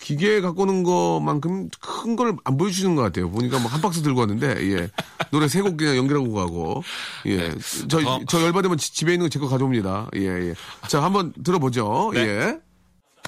기계 0.00 0.40
갖고 0.40 0.62
오는 0.62 0.82
것만큼 0.82 1.68
큰 1.80 2.16
걸 2.16 2.36
안 2.44 2.56
보여주시는 2.56 2.94
것 2.96 3.02
같아요. 3.02 3.30
보니까 3.30 3.58
뭐한 3.60 3.80
박스 3.80 4.02
들고 4.02 4.20
왔는데 4.20 4.56
예 4.72 4.88
노래 5.30 5.46
세 5.48 5.62
곡 5.62 5.76
그냥 5.76 5.96
연결하고 5.96 6.32
가고 6.32 6.82
예저 7.26 7.98
어. 8.06 8.20
저 8.28 8.40
열받으면 8.42 8.78
지- 8.78 8.92
집에 8.94 9.12
있는 9.14 9.26
거 9.26 9.28
제 9.28 9.38
거 9.40 9.48
가져옵니다. 9.48 10.08
예 10.14 10.20
예 10.50 10.54
자 10.88 11.02
한번 11.02 11.32
들어보죠. 11.44 12.10
네. 12.14 12.20
예. 12.20 12.58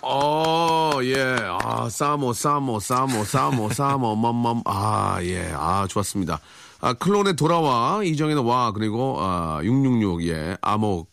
어, 0.03 0.91
예. 1.03 1.37
아, 1.63 1.89
사모, 1.89 2.33
사모, 2.33 2.79
사모, 2.81 3.25
사모, 3.25 3.71
사모, 3.71 4.17
맘맘. 4.17 4.63
아, 4.67 5.19
예. 5.23 5.53
아, 5.55 5.87
좋았습니다. 5.89 6.41
아, 6.85 6.93
클론의 6.93 7.37
돌아와, 7.37 8.03
이정현의 8.05 8.45
와, 8.45 8.71
그리고, 8.73 9.17
아, 9.19 9.61
666, 9.63 10.27
예. 10.29 10.57
암흑. 10.61 11.07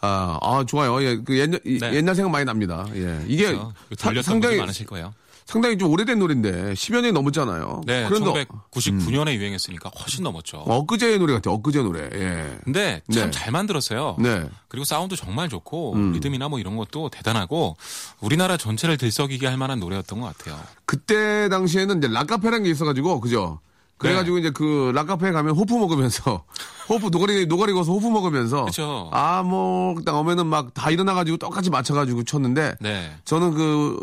아, 0.00 0.38
아, 0.40 0.64
좋아요. 0.64 1.02
예. 1.02 1.16
그 1.16 1.36
옛날, 1.36 1.58
이- 1.64 1.78
네. 1.80 1.94
옛날 1.94 2.14
생각 2.14 2.30
많이 2.30 2.44
납니다. 2.44 2.86
예. 2.94 3.24
이게 3.26 3.46
그래서 3.46 3.72
사- 3.98 4.22
상당히, 4.22 4.58
많으실 4.58 4.86
거예요. 4.86 5.14
상당히 5.44 5.78
좀 5.78 5.90
오래된 5.90 6.18
노래인데, 6.20 6.74
10여 6.74 7.00
년이 7.00 7.12
넘었잖아요. 7.12 7.82
네, 7.86 8.04
그런데 8.08 8.44
1999년에 8.70 9.34
유행했으니까 9.34 9.90
훨씬 9.98 10.22
넘었죠. 10.22 10.58
엊그제의 10.58 11.18
노래 11.18 11.34
같아요. 11.34 11.54
엊그제 11.54 11.82
노래. 11.82 12.08
예. 12.12 12.58
근데 12.64 13.00
참 13.12 13.24
네. 13.24 13.30
잘 13.32 13.50
만들었어요. 13.52 14.16
네. 14.20 14.28
음. 14.28 14.50
그리고 14.68 14.84
사운드 14.84 15.16
정말 15.16 15.48
좋고 15.48 15.94
리듬이나 16.14 16.48
뭐 16.48 16.58
이런 16.60 16.76
것도 16.76 17.10
대단하고 17.10 17.76
우리나라 18.20 18.56
전체를 18.56 18.96
들썩이게 18.96 19.46
할 19.46 19.56
만한 19.56 19.78
노래였던 19.80 20.20
것 20.20 20.36
같아요. 20.36 20.60
그때 20.84 21.48
당시에는 21.48 21.98
이제 21.98 22.08
락카페라는 22.08 22.64
게 22.64 22.70
있어가지고, 22.70 23.20
그죠? 23.20 23.60
네. 23.98 24.08
그래가지고 24.08 24.38
이제 24.38 24.50
그 24.50 24.92
락카페 24.94 25.32
가면 25.32 25.54
호프 25.56 25.72
먹으면서 25.74 26.44
호프 26.88 27.08
노가리 27.10 27.46
노가리 27.46 27.72
거서 27.72 27.92
호프 27.92 28.06
먹으면서. 28.06 28.66
아뭐딱 29.10 30.14
오면은 30.14 30.46
막 30.46 30.66
다 30.74 30.90
일어나가지고 30.90 31.38
똑같이 31.38 31.70
맞춰가지고 31.70 32.24
쳤는데 32.24 32.74
네. 32.80 33.10
저는 33.24 33.54
그 33.54 33.98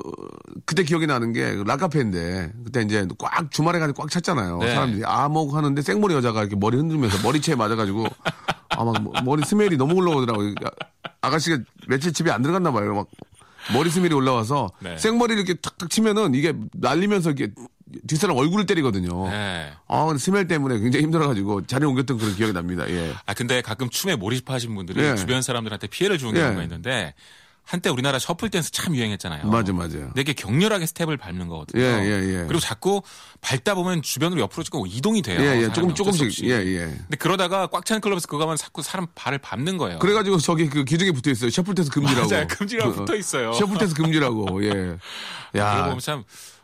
그때 0.65 0.83
기억이 0.83 1.05
나는 1.05 1.31
게그 1.33 1.63
락카페인데 1.67 2.53
그때 2.65 2.81
이제 2.81 3.07
꽉 3.19 3.51
주말에 3.51 3.77
가지고 3.79 4.01
꽉 4.01 4.09
찼잖아요 4.09 4.57
네. 4.57 4.73
사람들이 4.73 5.05
아목 5.05 5.53
하는데 5.53 5.79
생머리 5.81 6.15
여자가 6.15 6.41
이렇게 6.41 6.55
머리 6.55 6.77
흔들면서 6.77 7.21
머리채에 7.21 7.55
맞아가지고 7.55 8.07
아막 8.69 9.23
머리 9.23 9.43
스멜이 9.45 9.77
너무 9.77 9.93
올라오더라고요 9.95 10.55
아가씨가 11.21 11.59
며칠 11.88 12.12
집에 12.12 12.31
안 12.31 12.41
들어갔나 12.41 12.71
봐요 12.71 12.95
막 12.95 13.07
머리 13.73 13.89
스멜이 13.89 14.13
올라와서 14.13 14.69
네. 14.79 14.97
생머리를 14.97 15.43
이렇게 15.43 15.59
탁탁 15.62 15.89
치면은 15.89 16.33
이게 16.33 16.53
날리면서 16.73 17.31
이렇게 17.31 17.53
뒷사람 18.07 18.35
얼굴을 18.37 18.65
때리거든요. 18.65 19.29
네. 19.29 19.71
아, 19.87 20.15
스멜 20.17 20.47
때문에 20.47 20.79
굉장히 20.79 21.03
힘들어가지고 21.03 21.65
자리 21.67 21.85
옮겼던 21.85 22.17
그런 22.17 22.35
기억이 22.35 22.53
납니다. 22.53 22.89
예. 22.89 23.13
아 23.25 23.33
근데 23.33 23.61
가끔 23.61 23.89
춤에 23.89 24.15
몰입하신 24.15 24.73
분들이 24.75 25.01
예. 25.03 25.15
주변 25.15 25.41
사람들한테 25.41 25.87
피해를 25.87 26.17
주는 26.17 26.35
예. 26.35 26.41
경우가 26.41 26.63
있는데 26.63 27.13
한때 27.65 27.89
우리나라 27.89 28.19
shuffle 28.19 28.50
dance 28.50 28.72
참 28.71 28.93
유행했잖아요. 28.93 29.47
맞아. 29.47 29.71
근데 29.71 30.19
이게 30.19 30.33
격렬하게 30.33 30.85
스텝을 30.85 31.15
밟는 31.15 31.47
거거든요. 31.47 31.81
예, 31.81 31.85
예, 32.03 32.41
예. 32.41 32.45
그리고 32.45 32.59
자꾸 32.59 33.01
밟다 33.39 33.73
보면 33.75 34.01
주변으로 34.01 34.41
옆으로 34.41 34.63
지금 34.63 34.81
이동이 34.85 35.21
돼요. 35.21 35.39
예, 35.39 35.61
예. 35.61 35.71
조금, 35.71 35.93
조금씩. 35.95 36.43
예, 36.43 36.55
예. 36.55 36.79
근데 36.87 37.15
그러다가 37.17 37.67
꽉 37.67 37.85
찬 37.85 38.01
클럽에서 38.01 38.27
그거 38.27 38.39
가면 38.39 38.57
자꾸 38.57 38.81
사람 38.81 39.07
발을 39.15 39.37
밟는 39.37 39.77
거예요. 39.77 39.99
그래가지고 39.99 40.39
저기 40.39 40.67
그 40.69 40.83
기둥에 40.83 41.11
붙어 41.11 41.31
있어요. 41.31 41.49
shuffle 41.51 41.74
dance 41.75 41.93
금지라고. 41.93 42.29
맞아요. 42.29 42.47
금지라고 42.47 42.91
붙어 42.95 43.15
있어요. 43.15 43.53
shuffle 43.53 43.77
dance 43.77 44.01
금지라고. 44.01 44.63
예. 44.65 44.69
그러고 44.69 44.99
야. 45.57 45.83
보면 45.85 45.99
참 45.99 46.23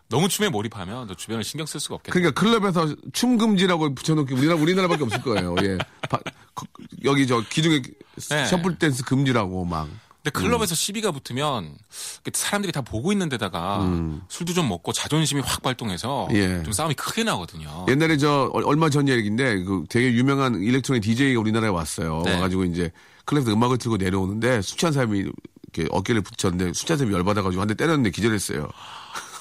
너무 0.09 0.27
춤에 0.27 0.49
몰입하면 0.49 1.07
또 1.07 1.13
주변을 1.15 1.43
신경 1.43 1.65
쓸 1.67 1.79
수가 1.79 1.95
없겠다. 1.95 2.13
그러니까 2.13 2.39
클럽에서 2.39 2.95
춤 3.13 3.37
금지라고 3.37 3.93
붙여놓기 3.93 4.33
우리나라 4.33 4.59
우리나라밖에 4.59 5.03
없을 5.03 5.21
거예요. 5.21 5.55
예. 5.63 5.77
바- 6.09 6.19
거- 6.55 6.65
여기 7.05 7.27
저 7.27 7.41
기둥에 7.47 7.81
네. 8.29 8.45
shuffle 8.47 8.79
dance 8.79 9.03
금지라고 9.05 9.65
막. 9.65 9.87
근데 10.23 10.31
클럽에서 10.31 10.75
시비가 10.75 11.11
붙으면 11.11 11.77
그 12.23 12.31
사람들이 12.33 12.73
다 12.73 12.81
보고 12.81 13.11
있는 13.13 13.29
데다가 13.29 13.87
술도 14.27 14.53
좀 14.53 14.67
먹고 14.67 14.91
자존심이 14.91 15.41
확 15.41 15.61
발동해서 15.61 16.27
음. 16.31 16.35
예. 16.35 16.61
좀 16.63 16.73
싸움이 16.73 16.95
크게 16.95 17.23
나거든요. 17.23 17.85
옛날에 17.87 18.17
저 18.17 18.49
얼- 18.51 18.65
얼마 18.65 18.89
전 18.89 19.07
얘기인데 19.07 19.63
그 19.63 19.85
되게 19.89 20.11
유명한 20.11 20.55
electronic 20.61 21.03
DJ가 21.03 21.39
우리나라에 21.39 21.69
왔어요. 21.69 22.23
네. 22.25 22.33
와가지고 22.33 22.65
이제 22.65 22.91
클럽에서 23.25 23.53
음악을 23.53 23.77
틀고 23.77 23.97
내려오는데 23.97 24.61
술 24.63 24.77
취한 24.77 24.91
사람이 24.91 25.19
이렇게 25.19 25.87
어깨를 25.91 26.21
부딪혔는데 26.21 26.73
술 26.73 26.87
취한 26.87 26.97
사람이 26.97 27.15
열받아가지고 27.15 27.61
한 27.61 27.67
대 27.67 27.75
때렸는데 27.75 28.09
기절했어요. 28.11 28.67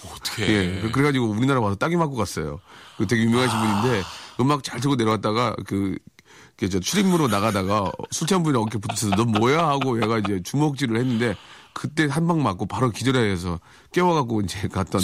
어떻게? 0.07 0.47
예. 0.77 0.81
그- 0.81 0.91
그래가지고 0.91 1.27
우리나라 1.27 1.61
와서 1.61 1.77
따귀 1.77 1.97
맞고 1.97 2.15
갔어요. 2.17 2.61
그 2.97 3.07
되게 3.07 3.23
유명하신 3.25 3.59
분인데 3.59 4.03
음악 4.41 4.63
잘 4.63 4.81
틀고 4.81 4.97
내려왔다가 4.97 5.57
그, 5.67 5.97
그, 6.57 6.69
저 6.69 6.81
출입문으로 6.81 7.29
나가다가 7.29 7.91
술 8.11 8.27
취한 8.27 8.43
분이 8.43 8.57
어깨 8.59 8.79
붙여서 8.79 9.11
너 9.17 9.25
뭐야? 9.25 9.67
하고 9.69 10.01
얘가 10.03 10.19
이제 10.19 10.41
주먹질을 10.43 10.97
했는데 10.99 11.37
그때 11.73 12.07
한 12.07 12.27
방 12.27 12.43
맞고 12.43 12.67
바로 12.67 12.91
기절해서 12.91 13.61
깨워갖고 13.93 14.41
이제 14.43 14.67
갔던 14.69 15.01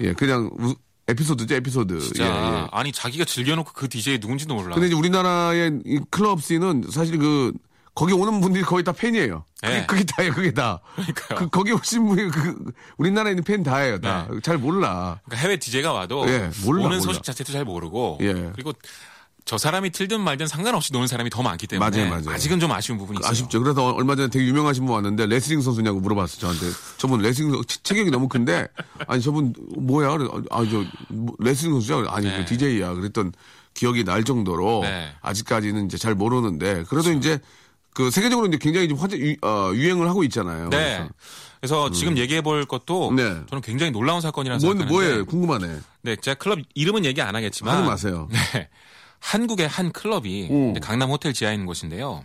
예, 0.00 0.12
그냥 0.12 0.50
우- 0.58 0.74
에피소드죠, 1.08 1.54
에피소드. 1.54 2.00
진짜 2.00 2.24
예, 2.24 2.28
예. 2.62 2.66
아니 2.72 2.90
자기가 2.90 3.24
즐겨놓고 3.24 3.70
그 3.72 3.88
DJ 3.88 4.18
누군지도 4.20 4.54
몰라. 4.56 4.74
근데 4.74 4.88
이제 4.88 4.96
우리나라의 4.96 5.80
이 5.86 6.00
클럽 6.10 6.42
씬은 6.42 6.86
사실 6.90 7.18
그 7.18 7.52
거기 7.96 8.12
오는 8.12 8.40
분들이 8.42 8.62
거의 8.62 8.84
다 8.84 8.92
팬이에요. 8.92 9.42
그게, 9.60 9.72
네. 9.72 9.86
그게 9.86 10.04
다예요, 10.04 10.32
그게 10.34 10.52
다. 10.52 10.80
그러니까요. 10.96 11.38
그, 11.38 11.48
거기 11.48 11.72
오신 11.72 12.06
분이 12.06 12.30
그 12.30 12.72
우리나라에 12.98 13.32
있는 13.32 13.42
팬 13.42 13.62
다예요, 13.62 13.98
다. 14.00 14.28
잘 14.42 14.58
몰라. 14.58 15.18
그러니까 15.24 15.42
해외 15.42 15.56
DJ가 15.58 15.94
와도 15.94 16.28
예, 16.28 16.50
몰라, 16.64 16.84
오는 16.84 16.98
몰라. 16.98 17.00
소식 17.00 17.22
자체도 17.22 17.52
잘 17.54 17.64
모르고 17.64 18.18
예. 18.20 18.34
그리고 18.54 18.72
저 19.46 19.56
사람이 19.56 19.90
틀든 19.92 20.20
말든 20.20 20.46
상관없이 20.46 20.92
노는 20.92 21.06
사람이 21.08 21.30
더 21.30 21.40
많기 21.42 21.66
때문에 21.66 21.88
맞아요, 22.10 22.10
맞아요. 22.22 22.36
아직은 22.36 22.60
좀 22.60 22.70
아쉬운 22.72 22.98
부분이 22.98 23.20
있어요. 23.20 23.30
아쉽죠. 23.30 23.62
그래서 23.62 23.92
얼마 23.94 24.14
전에 24.14 24.28
되게 24.28 24.44
유명하신 24.44 24.84
분 24.84 24.94
왔는데 24.94 25.24
레슬링 25.26 25.62
선수냐고 25.62 25.98
물어봤어요, 26.00 26.38
저한테. 26.38 26.66
저분 26.98 27.22
레슬링 27.22 27.50
선수, 27.52 27.64
체- 27.66 27.78
체격이 27.82 28.10
너무 28.10 28.28
큰데, 28.28 28.66
아니, 29.06 29.22
저분 29.22 29.54
뭐야? 29.78 30.18
그래, 30.18 30.28
아, 30.50 30.66
저, 30.70 30.84
뭐, 31.08 31.34
레슬링 31.38 31.72
선수야? 31.74 32.04
아니, 32.08 32.26
네. 32.28 32.36
그 32.38 32.44
DJ야. 32.44 32.92
그랬던 32.92 33.32
기억이 33.72 34.04
날 34.04 34.24
정도로 34.24 34.80
네. 34.82 35.14
아직까지는 35.22 35.86
이제 35.86 35.96
잘 35.96 36.14
모르는데, 36.16 36.82
그래도 36.88 37.12
이제 37.12 37.38
그 37.96 38.10
세계적으로 38.10 38.46
이제 38.46 38.58
굉장히 38.60 38.88
좀 38.88 38.98
화제, 38.98 39.16
유, 39.16 39.34
어, 39.40 39.72
유행을 39.72 40.06
하고 40.06 40.22
있잖아요. 40.24 40.68
네. 40.68 41.08
그래서 41.58 41.90
지금 41.90 42.18
얘기해 42.18 42.42
볼 42.42 42.66
것도 42.66 43.10
네. 43.16 43.22
저는 43.48 43.62
굉장히 43.62 43.90
놀라운 43.90 44.20
사건이라고 44.20 44.60
뭔, 44.60 44.76
생각하는데 44.76 44.92
뭐예요? 44.92 45.24
궁금하네. 45.24 45.78
네, 46.02 46.16
제가 46.16 46.34
클럽 46.34 46.58
이름은 46.74 47.06
얘기 47.06 47.22
안 47.22 47.34
하겠지만 47.34 47.74
하지 47.74 47.88
마세요. 47.88 48.28
네. 48.30 48.68
한국의 49.20 49.66
한 49.66 49.92
클럽이 49.92 50.48
음. 50.50 50.74
강남 50.80 51.08
호텔 51.08 51.32
지하에 51.32 51.54
있는 51.54 51.64
곳인데요. 51.64 52.22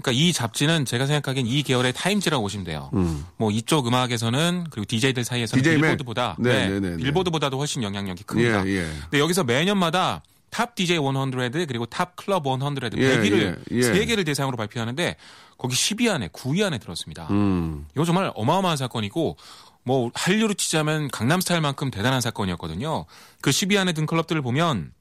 그러니까 0.00 0.22
이 0.22 0.32
잡지는 0.32 0.84
제가 0.84 1.06
생각하기엔 1.06 1.48
이 1.48 1.64
계열의 1.64 1.92
타임지라고 1.92 2.40
보시면 2.40 2.64
돼요. 2.64 2.90
뭐 3.38 3.50
이쪽 3.50 3.88
음악에서는 3.88 4.66
그리고 4.70 4.84
DJ들 4.86 5.24
사이에서는 5.24 5.64
DJ 5.64 5.78
Mag. 5.78 5.88
빌보드보다 5.88 6.36
네, 6.38 6.52
네, 6.52 6.68
네, 6.68 6.80
네, 6.80 6.90
네. 6.90 6.96
빌보드보다도 7.02 7.58
훨씬 7.58 7.82
영향력이 7.82 8.20
예, 8.20 8.24
큽니다. 8.24 8.66
예. 8.68 8.88
근데 9.02 9.18
여기서 9.18 9.42
매년마다 9.42 10.22
top 10.50 10.74
DJ 10.74 10.98
100 10.98 11.66
그리고 11.66 11.86
top 11.86 12.16
club 12.16 12.42
100 12.42 12.98
예, 12.98 13.18
100위를 13.18 13.58
예, 13.72 13.76
예. 13.76 13.82
세 13.82 14.04
개를 14.04 14.24
대상으로 14.24 14.56
발표하는데 14.56 15.16
거기 15.56 15.74
10위 15.74 16.10
안에 16.10 16.28
9위 16.28 16.64
안에 16.64 16.78
들었습니다. 16.78 17.28
음. 17.30 17.86
이거 17.94 18.04
정말 18.04 18.32
어마어마한 18.34 18.76
사건이고 18.76 19.36
뭐 19.84 20.10
한류로 20.14 20.54
치자면 20.54 21.08
강남 21.08 21.40
스타일만큼 21.40 21.90
대단한 21.90 22.20
사건이었거든요. 22.20 23.06
그 23.40 23.50
10위 23.50 23.78
안에 23.78 23.92
든 23.92 24.06
클럽들을 24.06 24.40
보면 24.42 24.92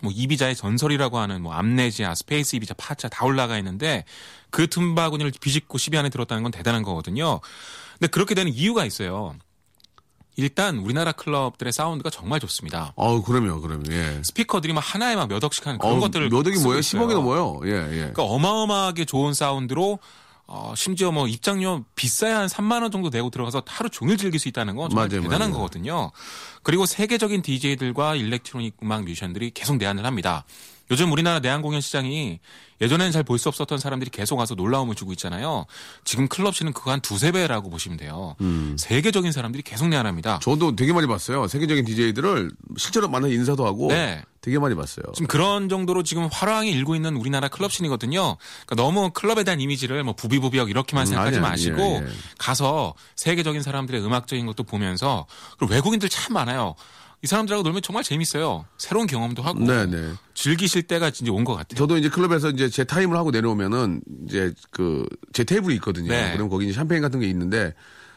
뭐 0.00 0.12
이비자의 0.14 0.54
전설이라고 0.54 1.18
하는 1.18 1.42
뭐 1.42 1.52
암네지아, 1.54 2.14
스페이스 2.14 2.56
이비자, 2.56 2.74
파차 2.74 3.08
다 3.08 3.24
올라가 3.24 3.58
있는데 3.58 4.04
그 4.50 4.68
틈바구니를 4.68 5.32
비집고 5.40 5.78
10위 5.78 5.96
안에 5.98 6.08
들었다는 6.08 6.42
건 6.42 6.52
대단한 6.52 6.82
거거든요. 6.82 7.40
근데 7.98 8.06
그렇게 8.08 8.34
되는 8.34 8.52
이유가 8.52 8.84
있어요. 8.84 9.34
일단 10.38 10.78
우리나라 10.78 11.10
클럽들의 11.10 11.72
사운드가 11.72 12.10
정말 12.10 12.38
좋습니다. 12.38 12.92
어우, 12.94 13.22
그럼요, 13.22 13.60
그럼요. 13.60 13.82
예. 13.90 14.20
스피커들이 14.22 14.72
막 14.72 14.80
하나에 14.80 15.16
막 15.16 15.28
몇 15.28 15.42
억씩 15.42 15.66
하는 15.66 15.78
그런 15.80 15.94
어우, 15.94 16.00
것들을 16.00 16.28
몇 16.30 16.46
억이 16.46 16.60
뭐예요? 16.60 16.78
있어요. 16.78 17.02
10억이 17.06 17.12
넘어요. 17.12 17.60
예, 17.64 17.70
예. 17.70 17.96
그러니까 17.96 18.22
어마어마하게 18.22 19.04
좋은 19.04 19.34
사운드로 19.34 19.98
어, 20.46 20.72
심지어 20.76 21.10
뭐 21.10 21.26
입장료 21.26 21.84
비싸야 21.96 22.38
한 22.38 22.46
3만 22.46 22.82
원 22.82 22.90
정도 22.92 23.10
내고 23.10 23.30
들어가서 23.30 23.64
하루 23.66 23.90
종일 23.90 24.16
즐길 24.16 24.38
수 24.38 24.48
있다는 24.48 24.76
건 24.76 24.90
정말 24.90 25.08
맞아요, 25.08 25.22
대단한 25.22 25.50
맞아요. 25.50 25.54
거거든요. 25.54 26.10
그리고 26.62 26.86
세계적인 26.86 27.42
DJ들과 27.42 28.14
electronic 28.14 28.76
음악 28.84 29.02
뮤지션들이 29.04 29.50
계속 29.50 29.76
내한을 29.76 30.06
합니다. 30.06 30.44
요즘 30.90 31.12
우리나라 31.12 31.40
내한 31.40 31.62
공연 31.62 31.80
시장이 31.80 32.40
예전에는 32.80 33.10
잘 33.12 33.22
볼 33.24 33.38
수 33.38 33.48
없었던 33.48 33.78
사람들이 33.78 34.10
계속 34.10 34.38
와서 34.38 34.54
놀라움을 34.54 34.94
주고 34.94 35.12
있잖아요. 35.12 35.66
지금 36.04 36.28
클럽 36.28 36.54
scene은 36.54 36.72
그거 36.72 36.90
한 36.92 37.00
두세 37.00 37.32
배라고 37.32 37.70
보시면 37.70 37.98
돼요. 37.98 38.36
음. 38.40 38.76
세계적인 38.78 39.32
사람들이 39.32 39.62
계속 39.62 39.88
내한합니다. 39.88 40.38
저도 40.42 40.76
되게 40.76 40.92
많이 40.92 41.06
봤어요. 41.06 41.46
세계적인 41.48 41.84
DJ들을 41.84 42.50
실제로 42.76 43.08
만나 43.08 43.28
인사도 43.28 43.66
하고 43.66 43.88
네. 43.88 44.22
되게 44.40 44.58
많이 44.60 44.74
봤어요. 44.76 45.04
지금 45.14 45.26
그런 45.26 45.68
정도로 45.68 46.04
지금 46.04 46.28
활황이 46.30 46.70
일고 46.70 46.94
있는 46.94 47.16
우리나라 47.16 47.48
클럽 47.48 47.72
scene이거든요. 47.72 48.36
그러니까 48.66 48.74
너무 48.76 49.10
클럽에 49.10 49.42
대한 49.44 49.60
이미지를 49.60 50.04
뭐 50.04 50.14
부비부비하고 50.14 50.70
이렇게만 50.70 51.02
음, 51.02 51.06
생각하지 51.06 51.38
아니야, 51.38 51.50
마시고 51.50 51.80
예, 51.80 52.06
예. 52.06 52.12
가서 52.38 52.94
세계적인 53.16 53.62
사람들의 53.62 54.00
음악적인 54.04 54.46
것도 54.46 54.62
보면서 54.62 55.26
그리고 55.58 55.74
외국인들 55.74 56.08
참 56.08 56.34
많아요. 56.34 56.76
이 57.22 57.26
사람들하고 57.26 57.62
놀면 57.64 57.82
정말 57.82 58.04
재밌어요. 58.04 58.64
새로운 58.78 59.06
경험도 59.08 59.42
하고 59.42 59.58
네, 59.60 59.86
네. 59.86 60.12
즐기실 60.34 60.84
때가 60.84 61.10
진짜 61.10 61.32
온것 61.32 61.56
같아요. 61.56 61.76
저도 61.76 61.96
이제 61.98 62.08
클럽에서 62.08 62.50
이제 62.50 62.68
제 62.68 62.84
타임을 62.84 63.16
하고 63.16 63.30
내려오면은 63.32 64.00
이제 64.26 64.52
그 64.70 65.06
제 65.32 65.44
테이블이 65.44 65.74
있거든요. 65.76 66.08
네. 66.10 66.32
그럼 66.34 66.48
거기 66.48 66.66
이제 66.66 66.74
샴페인 66.74 67.02
같은 67.02 67.18
게 67.20 67.26
있는데 67.28 67.74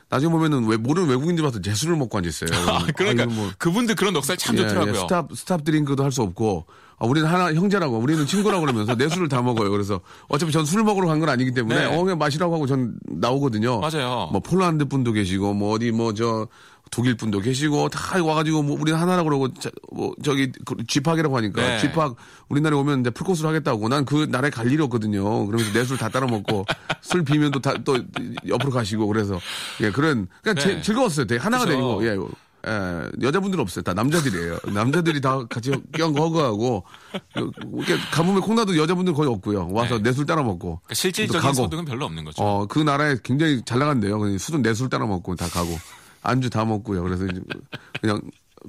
나중에 0.10 0.32
보면은 0.32 0.66
왜 0.68 0.76
모르는 0.78 1.08
외국인들 1.10 1.44
와서 1.44 1.62
제 1.62 1.74
술을 1.74 1.96
먹고 1.96 2.18
앉아 2.18 2.30
있어요. 2.30 2.50
그러니까 2.98 3.24
아, 3.24 3.26
뭐 3.28 3.50
그분들 3.58 3.96
그런 3.96 4.14
넉살 4.14 4.38
참 4.38 4.56
예, 4.58 4.62
좋더라고요. 4.64 4.94
예, 4.94 5.00
stop 5.00 5.30
stop 5.36 5.64
drink도 5.64 6.04
할 6.04 6.12
수 6.12 6.22
없고 6.22 6.66
아, 6.98 7.06
우리는 7.06 7.28
하나 7.28 7.54
형제라고 7.54 7.98
우리는 7.98 8.26
친구라고 8.28 8.62
그러면서 8.62 8.96
내 8.96 9.08
술을 9.10 9.30
다 9.30 9.42
먹어요. 9.42 9.72
그래서 9.72 10.02
어차피 10.28 10.52
전 10.52 10.66
술 10.66 10.84
먹으러 10.84 11.08
간 11.08 11.20
건 11.20 11.30
아니기 11.30 11.52
때문에 11.54 11.80
네. 11.80 11.86
어 11.96 12.04
그냥 12.04 12.18
마시라고 12.18 12.54
하고 12.54 12.68
전 12.68 12.96
나오거든요. 13.08 13.80
맞아요. 13.80 14.30
뭐 14.32 14.42
폴란드 14.42 14.86
분도 14.86 15.12
계시고 15.14 15.54
뭐 15.54 15.74
어디 15.74 15.92
뭐 15.92 16.14
저 16.14 16.48
독일 16.92 17.16
분도 17.16 17.40
계시고 17.40 17.88
다 17.90 18.22
와가지고 18.24 18.64
뭐 18.64 18.78
우리는 18.80 19.00
하나라고 19.00 19.30
그러고 19.30 19.54
자, 19.56 19.70
뭐 19.94 20.14
저기 20.24 20.52
그 20.66 20.76
쥐팍이라고 20.86 21.36
하니까 21.38 21.62
네. 21.62 21.80
쥐팍 21.80 22.16
우리나라에 22.50 22.78
오면 22.80 23.00
이제 23.00 23.10
풀코스로 23.10 23.48
하겠다고 23.50 23.88
난 23.90 24.04
그 24.06 24.28
나라에 24.30 24.50
갈 24.52 24.70
일이 24.72 24.84
없거든요. 24.84 25.46
그러면서 25.48 25.72
내 25.74 25.80
술 25.86 25.98
다 25.98 26.10
따라 26.10 26.28
먹고 26.28 26.66
술 27.02 27.24
비면 27.24 27.52
또다또 27.52 27.98
옆으로 28.48 28.72
가시고 28.72 29.08
그래서 29.08 29.40
예 29.80 29.90
그런 29.90 30.28
그냥 30.44 30.56
네. 30.56 30.62
제- 30.62 30.82
즐거웠어요. 30.82 31.26
되게 31.28 31.40
하나가 31.42 31.64
그죠. 31.66 31.78
되고 31.78 32.06
예. 32.06 32.18
예, 32.68 33.10
여자분들은 33.24 33.60
없어요. 33.64 33.82
다 33.82 33.94
남자들이에요. 33.96 34.60
남자들이 34.76 35.20
다 35.20 35.48
같이 35.50 35.72
껴안고 35.94 36.22
허그하고, 36.26 36.84
이렇게 37.34 37.98
가뭄에 38.12 38.40
콩나도 38.40 38.78
여자분들 38.78 39.16
거의 39.16 39.30
없고요. 39.32 39.70
와서 39.72 39.96
네. 39.98 40.04
내술 40.04 40.28
따라 40.28 40.44
먹고. 40.44 40.80
그러니까 40.84 40.94
실질적인. 40.94 41.54
소득은 41.56 41.86
별로 41.86 42.06
없는 42.06 42.24
거죠. 42.24 42.44
어, 42.44 42.68
그 42.68 42.78
나라에 42.78 43.16
굉장히 43.24 43.64
잘 43.66 43.80
나간대요. 43.80 44.20
그냥 44.20 44.38
술은 44.38 44.62
내술 44.62 44.90
따라 44.92 45.08
먹고 45.08 45.36
다 45.36 45.48
가고. 45.48 45.70
안주 46.22 46.50
다 46.50 46.66
먹고요. 46.66 47.04
그래서 47.04 47.26
그냥 48.00 48.22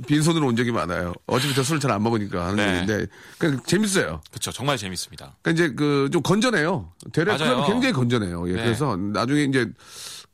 빈손으로 0.06 0.47
온 0.47 0.56
적이 0.56 0.73
많아요. 0.73 1.12
어차피 1.26 1.54
저 1.54 1.61
술 1.61 1.78
잘 1.78 1.90
안 1.90 2.02
먹으니까 2.02 2.47
하는 2.47 2.56
네. 2.56 2.80
얘기인데. 2.80 3.06
그냥 3.38 3.61
재밌어요. 3.66 4.23
그렇죠. 4.30 4.50
정말 4.50 4.78
재밌습니다. 4.78 5.37
그러니까 5.42 5.50
이제 5.64 5.75
그 5.75 6.09
좀 6.11 6.23
건전해요. 6.23 6.92
대략 7.12 7.37
굉장히 7.66 7.92
건전해요. 7.92 8.49
예. 8.49 8.54
네. 8.54 8.62
그래서 8.64 8.97
나중에 8.97 9.44
이제 9.44 9.71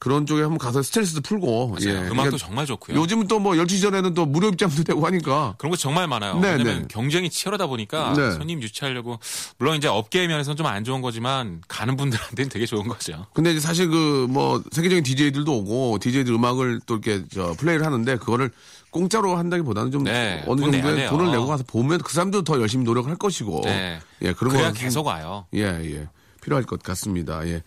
그런 0.01 0.27
쪽에 0.27 0.43
한번 0.43 0.59
가서 0.59 0.81
스트레스도 0.83 1.21
풀고. 1.23 1.69
맞아요. 1.69 1.89
예. 1.89 1.93
음악도 2.03 2.15
그러니까 2.15 2.37
정말 2.39 2.67
좋고요. 2.67 2.97
요즘은 2.97 3.27
또 3.27 3.39
뭐 3.41 3.55
12시 3.55 3.83
전에는 3.83 4.15
또 4.15 4.27
무료 4.27 4.49
입장도 4.49 4.85
되고 4.85 5.05
하니까. 5.07 5.55
그런 5.59 5.71
거 5.71 5.77
정말 5.77 6.07
많아요. 6.07 6.39
네, 6.39 6.53
왜냐면 6.53 6.83
네. 6.83 6.85
경쟁이 6.89 7.29
치열하다 7.31 7.67
보니까 7.67 8.13
네. 8.15 8.31
손님 8.33 8.63
유치하려고 8.63 9.19
물론 9.59 9.77
이제 9.77 9.89
업계 9.89 10.27
면에서는 10.29 10.57
좀 10.57 10.67
안 10.67 10.85
좋은 10.85 11.01
거지만 11.03 11.63
가는 11.67 11.97
분들한테는 11.97 12.49
되게 12.51 12.65
좋은 12.67 12.87
거죠. 12.87 13.27
근데 13.33 13.51
이제 13.51 13.61
사실 13.61 13.89
그 13.89 14.27
뭐 14.29 14.63
세계적인 14.73 15.03
DJ들도 15.05 15.53
오고 15.53 15.99
DJ들 16.01 16.33
음악을 16.35 16.81
또 16.87 16.95
이렇게 17.03 17.25
저 17.33 17.55
플레이를 17.59 17.85
하는데 17.87 18.17
그거를 18.19 18.51
공짜로 18.91 19.37
한다기보다는 19.37 19.91
좀 19.91 20.05
네, 20.05 20.43
어느 20.47 20.61
돈 20.61 20.73
정도의. 20.73 21.09
돈을 21.09 21.31
내고 21.31 21.47
가서 21.47 21.65
보면 21.67 21.99
그 22.01 22.13
사람도 22.13 22.43
더 22.45 22.61
열심히 22.61 22.85
노력을 22.85 23.09
할 23.11 23.17
것이고 23.17 23.63
네. 23.65 23.99
예 24.23 24.33
그런 24.33 24.53
그래야 24.53 24.69
거 24.69 24.75
좀- 24.75 24.83
계속 24.85 25.07
와요. 25.07 25.47
예 25.55 25.63
예. 25.63 26.09
필요할 26.43 26.65
것 26.65 26.83
같습니다. 26.83 27.47
예. 27.47 27.63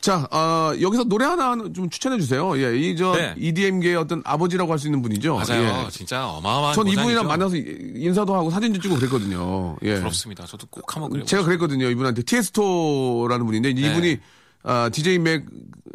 자, 0.00 0.28
아, 0.30 0.74
여기서 0.80 1.04
노래 1.04 1.24
하나 1.24 1.56
좀 1.74 1.90
추천해 1.90 2.18
주세요. 2.18 2.56
예, 2.56 2.76
이저 2.78 3.12
네. 3.16 3.34
EDM계의 3.36 3.96
어떤 3.96 4.22
아버지라고 4.24 4.70
할 4.72 4.78
수 4.78 4.86
있는 4.86 5.02
분이죠. 5.02 5.34
맞아요. 5.36 5.84
예. 5.86 5.90
진짜 5.90 6.26
어마어마한 6.28 6.74
전 6.74 6.86
이분이랑. 6.86 7.26
만나서 7.26 7.56
인사도 7.56 8.34
하고 8.34 8.48
사진도 8.50 8.80
찍고 8.80 8.94
그랬거든요. 8.96 9.76
예. 9.82 9.96
부럽습니다. 9.96 10.46
저도 10.46 10.66
꼭 10.70 10.94
한번 10.94 11.10
그래. 11.10 11.24
제가 11.24 11.42
그랬거든요. 11.42 11.90
이분한테 11.90 12.22
티에스토라는 12.22 13.44
분인데 13.44 13.72
네. 13.74 13.80
이분이 13.80 14.18
아, 14.62 14.88
DJ 14.92 15.18
Mag 15.18 15.46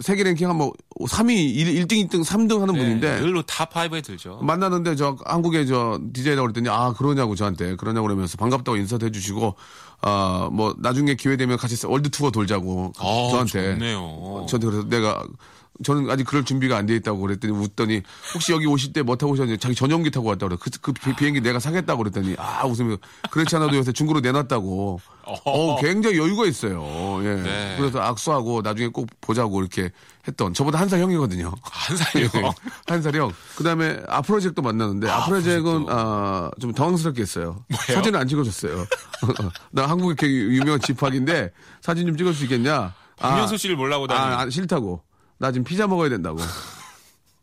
세계 0.02 0.24
랭킹 0.24 0.50
한뭐 0.50 0.74
3위, 1.02 1.32
1, 1.56 1.88
등 1.88 1.98
2등, 1.98 2.26
3등 2.26 2.60
하는 2.60 2.74
분인데 2.74 3.20
늘로 3.22 3.44
top 3.44 3.72
5에 3.74 4.04
들죠. 4.04 4.40
만나는데 4.42 4.96
저 4.96 5.16
한국에 5.26 5.66
저 5.66 6.00
DJ라고 6.14 6.48
그랬더니 6.48 6.68
아 6.70 6.94
그러냐고 6.94 7.36
저한테 7.36 7.76
그러냐고 7.76 8.08
그러면서 8.08 8.36
반갑다고 8.38 8.78
인사도 8.78 9.06
해주시고 9.06 9.56
아 10.06 10.50
뭐 10.52 10.76
나중에 10.78 11.16
기회 11.16 11.38
되면 11.38 11.58
같이 11.58 11.76
월드 11.88 12.10
투어 12.10 12.30
돌자고 12.30 12.92
어, 13.00 13.30
저한테 13.32 13.74
좋네요. 13.74 14.46
저한테 14.50 14.68
그래서 14.68 14.88
내가 14.90 15.26
저는 15.84 16.10
아직 16.12 16.24
그럴 16.26 16.46
준비가 16.46 16.78
안 16.78 16.86
돼 16.86 16.96
있다고 16.96 17.20
그랬더니 17.20 17.52
웃더니 17.54 18.02
혹시 18.36 18.52
여기 18.52 18.68
오실 18.68 18.94
때 18.94 19.02
뭐 19.02 19.16
타고 19.16 19.32
오셨는지 19.34 19.60
자기 19.60 19.74
전용기 19.74 20.12
타고 20.12 20.28
왔다고 20.30 20.50
그래. 20.50 20.58
그, 20.62 20.70
그 20.82 20.94
비- 20.94 21.16
비행기 21.16 21.42
내가 21.42 21.60
사겠다고 21.60 22.04
그랬더니 22.04 22.36
아 22.38 22.64
웃으면서 22.66 23.00
그렇지 23.32 23.56
않아도 23.56 23.76
요새 23.76 23.92
중고로 23.92 24.20
내놨다고. 24.20 25.00
어 25.46 25.80
굉장히 25.80 26.18
여유가 26.18 26.46
있어요. 26.46 26.84
예. 27.24 27.36
네. 27.42 27.76
그래서 27.80 28.00
악수하고 28.02 28.62
나중에 28.62 28.90
꼭 28.90 29.08
보자고 29.22 29.62
이렇게 29.62 29.90
했던 30.28 30.54
저보다 30.54 30.80
한 30.80 30.90
살 30.90 31.00
형이거든요. 31.00 31.52
한 31.64 31.98
살이요. 31.98 32.30
한 32.88 33.02
살이요. 33.02 33.32
그 33.56 33.64
다음에 33.64 34.00
아프로젝도 34.08 34.62
만나는데 34.62 35.10
아 35.10 35.26
프로젝은 35.26 35.86
아, 35.90 36.52
좀 36.60 36.74
당황스럽게 36.74 37.22
했어요. 37.22 37.64
뭐예요? 37.70 37.96
사진을 37.96 38.20
안 38.20 38.28
찍어줬어요. 38.28 38.86
나 39.72 39.88
한국에 39.90 40.16
되게 40.16 40.34
유명한 40.34 40.80
집합인데 40.82 41.52
사진 41.82 42.06
좀 42.06 42.16
찍을 42.18 42.34
수 42.34 42.44
있겠냐? 42.44 42.94
박명수 43.18 43.58
씨를 43.58 43.76
몰라보다니. 43.78 44.20
아, 44.20 44.40
아, 44.42 44.50
싫다고. 44.50 45.02
나 45.44 45.52
지금 45.52 45.66
피자 45.66 45.88
먹어야 45.88 46.08
된다고. 46.08 46.40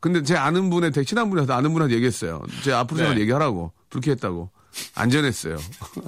근데 0.01 0.23
제 0.23 0.35
아는 0.35 0.71
분의 0.71 0.91
되게 0.91 1.05
친한 1.05 1.29
분이라서 1.29 1.53
아는 1.53 1.75
분한테 1.75 1.95
얘기했어요. 1.97 2.41
제 2.65 2.73
아프로잭을 2.73 3.16
네. 3.17 3.21
얘기하라고. 3.21 3.73
불쾌했다고. 3.91 4.49
안 4.95 5.11
전했어요. 5.11 5.59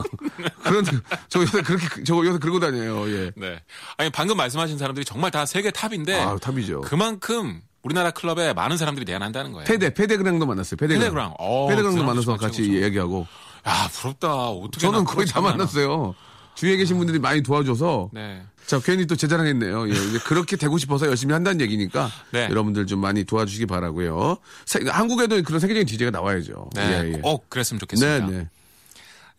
그런, 0.64 0.86
저 1.28 1.42
요새 1.42 1.60
그렇게, 1.60 2.02
저 2.04 2.14
요새 2.24 2.38
그러고 2.38 2.60
다녀요. 2.60 3.06
예. 3.10 3.30
네. 3.36 3.60
아니 3.98 4.08
방금 4.08 4.38
말씀하신 4.38 4.78
사람들이 4.78 5.04
정말 5.04 5.30
다 5.30 5.44
세계 5.44 5.70
top인데 5.70 6.18
아, 6.18 6.38
top이죠. 6.38 6.80
그만큼 6.80 7.60
우리나라 7.82 8.10
클럽에 8.10 8.54
많은 8.54 8.78
사람들이 8.78 9.04
내한한다는 9.04 9.52
거예요. 9.52 9.66
페데, 9.66 9.92
페데 9.92 10.06
르 10.06 10.16
그랑도 10.16 10.46
만났어요. 10.46 10.78
페데 10.78 10.84
르 10.84 10.88
그랑. 10.88 10.98
페데 11.00 11.09
르 11.09 11.16
그랑. 11.16 11.34
어, 11.38 11.68
페데 11.68 11.76
르 11.76 11.82
그랑도 11.82 12.00
그 12.00 12.06
만나서 12.06 12.36
같이 12.38 12.64
진짜 12.64 12.86
얘기하고. 12.86 13.26
야 13.68 13.88
부럽다. 13.92 14.48
어떻게 14.48 14.80
저는 14.80 15.00
난 15.00 15.04
거의 15.04 15.26
다. 15.26 15.42
만났어요. 15.42 16.14
주위에 16.54 16.76
계신 16.76 16.96
분들이 16.96 17.18
많이 17.18 17.42
도와줘서. 17.42 18.08
네. 18.14 18.42
자, 18.66 18.80
괜히 18.80 19.06
또 19.06 19.16
제자랑했네요. 19.16 19.88
예, 19.88 19.92
이제 19.92 20.18
그렇게 20.24 20.56
되고 20.56 20.78
싶어서 20.78 21.06
열심히 21.06 21.32
한다는 21.34 21.60
얘기니까 21.60 22.10
네. 22.30 22.48
여러분들 22.50 22.86
좀 22.86 23.00
많이 23.00 23.24
도와주시기 23.24 23.66
바라고요. 23.66 24.38
세- 24.64 24.80
한국에도 24.88 25.42
그런 25.42 25.60
세계적인 25.60 25.86
DJ가 25.86 26.10
나와야죠. 26.10 26.70
네. 26.74 26.82
예, 27.04 27.12
예. 27.14 27.18
꼭 27.18 27.50
그랬으면 27.50 27.80
좋겠습니다. 27.80 28.26
네, 28.26 28.36
네. 28.38 28.48